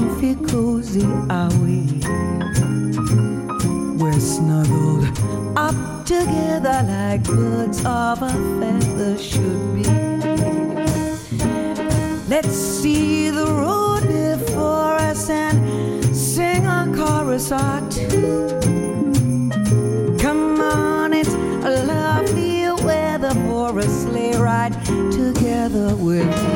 Comfy, 0.00 0.34
cozy 0.46 1.04
are 1.28 1.52
we. 1.62 1.78
We're 4.00 4.20
snuggled 4.20 5.06
up 5.56 6.06
together 6.06 6.82
like 6.88 7.22
birds 7.24 7.80
of 7.84 8.22
a 8.22 8.32
feather 8.58 9.18
should 9.18 9.74
be. 9.74 9.84
Let's 12.28 12.54
see 12.54 13.30
the 13.30 13.46
road 13.46 14.02
before 14.06 14.96
us 15.10 15.28
and 15.28 16.16
sing 16.16 16.64
a 16.64 16.90
chorus 16.96 17.52
or 17.52 17.80
two. 17.90 18.58
Come 20.18 20.60
on, 20.60 21.12
it's 21.12 21.34
a 21.34 21.84
lovely 21.84 22.64
weather 22.84 23.34
for 23.48 23.78
a 23.78 23.82
sleigh 23.82 24.36
ride 24.36 24.72
together 25.12 25.94
with 25.96 26.30
you. 26.44 26.49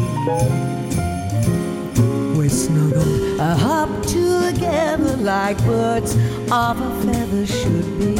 We're 2.37 2.49
snuggled 2.49 3.39
up 3.39 3.89
together 4.03 5.15
like 5.17 5.57
birds 5.65 6.15
of 6.51 6.75
a 6.87 6.91
feather 7.03 7.45
should 7.45 7.87
be. 7.99 8.15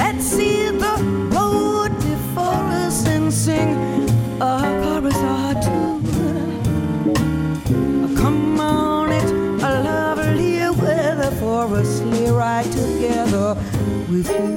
Let's 0.00 0.24
see 0.24 0.70
the 0.84 0.96
road 1.34 1.92
before 2.10 2.64
us 2.84 3.06
and 3.06 3.32
sing 3.32 3.70
a 4.40 4.54
chorus 4.82 5.20
or 5.36 5.52
two. 5.66 5.90
Come 8.20 8.60
on, 8.60 9.12
it's 9.12 9.32
a 9.70 9.72
lovely 9.90 10.58
weather 10.82 11.30
for 11.40 11.64
together 12.72 13.56
with 14.10 14.28
you. 14.28 14.51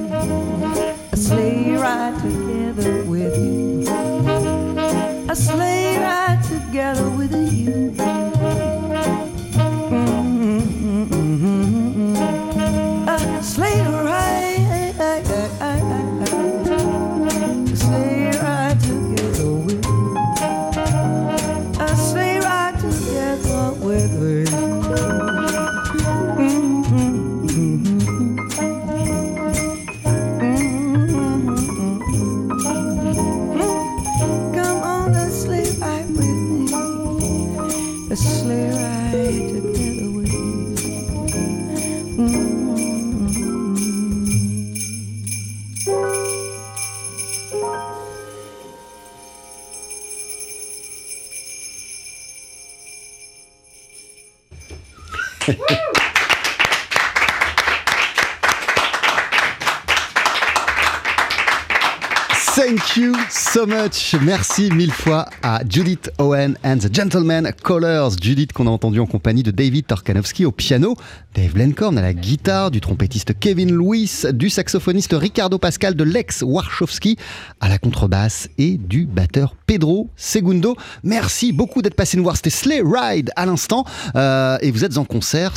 Merci 63.66 64.70
mille 64.70 64.92
fois 64.92 65.26
à 65.42 65.60
Judith 65.68 66.12
Owen 66.18 66.56
and 66.62 66.78
the 66.78 66.94
Gentleman 66.94 67.50
Callers. 67.64 68.10
Judith 68.20 68.52
qu'on 68.52 68.68
a 68.68 68.70
entendu 68.70 69.00
en 69.00 69.06
compagnie 69.06 69.42
de 69.42 69.50
David 69.50 69.86
Torkanowski 69.86 70.44
au 70.44 70.52
piano, 70.52 70.94
Dave 71.34 71.52
Blencorn 71.52 71.98
à 71.98 72.02
la 72.02 72.14
guitare, 72.14 72.70
du 72.70 72.80
trompettiste 72.80 73.38
Kevin 73.38 73.72
Lewis, 73.72 74.22
du 74.32 74.50
saxophoniste 74.50 75.14
Ricardo 75.18 75.58
Pascal, 75.58 75.96
de 75.96 76.04
Lex 76.04 76.42
Warshowski 76.42 77.16
à 77.60 77.68
la 77.68 77.78
contrebasse 77.78 78.48
et 78.56 78.76
du 78.78 79.04
batteur 79.06 79.56
Pedro 79.66 80.10
Segundo. 80.16 80.76
Merci 81.02 81.52
beaucoup 81.52 81.82
d'être 81.82 81.96
passé 81.96 82.16
nous 82.16 82.22
voir. 82.22 82.36
C'était 82.36 82.50
Sleigh 82.50 82.82
Ride 82.84 83.32
à 83.34 83.46
l'instant. 83.46 83.84
Euh, 84.14 84.58
et 84.60 84.70
vous 84.70 84.84
êtes 84.84 84.96
en 84.96 85.04
concert 85.04 85.54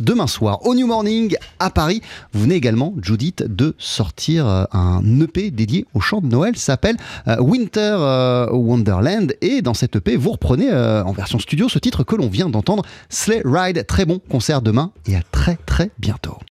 demain 0.00 0.26
soir 0.26 0.66
au 0.66 0.74
New 0.74 0.86
Morning 0.86 1.36
à 1.58 1.70
Paris. 1.70 2.02
Vous 2.32 2.42
venez 2.42 2.56
également, 2.56 2.94
Judith, 3.00 3.44
de 3.46 3.74
sortir 3.78 4.46
euh, 4.48 4.64
un 4.72 5.20
EP 5.20 5.50
dédié 5.50 5.86
au 5.94 6.00
chant 6.00 6.20
de 6.20 6.26
Noël. 6.26 6.56
Ça 6.56 6.72
s'appelle 6.72 6.96
euh, 7.28 7.36
Winter 7.52 7.96
euh, 7.98 8.50
Wonderland. 8.50 9.34
Et 9.42 9.60
dans 9.60 9.74
cet 9.74 9.96
EP, 9.96 10.16
vous 10.16 10.30
reprenez 10.30 10.70
euh, 10.70 11.04
en 11.04 11.12
version 11.12 11.38
studio 11.38 11.68
ce 11.68 11.78
titre 11.78 12.02
que 12.02 12.16
l'on 12.16 12.30
vient 12.30 12.48
d'entendre, 12.48 12.82
Sleigh 13.10 13.42
Ride. 13.44 13.84
Très 13.86 14.06
bon 14.06 14.20
concert 14.20 14.62
demain 14.62 14.90
et 15.06 15.16
à 15.16 15.20
très 15.32 15.56
très 15.66 15.90
bientôt. 15.98 16.38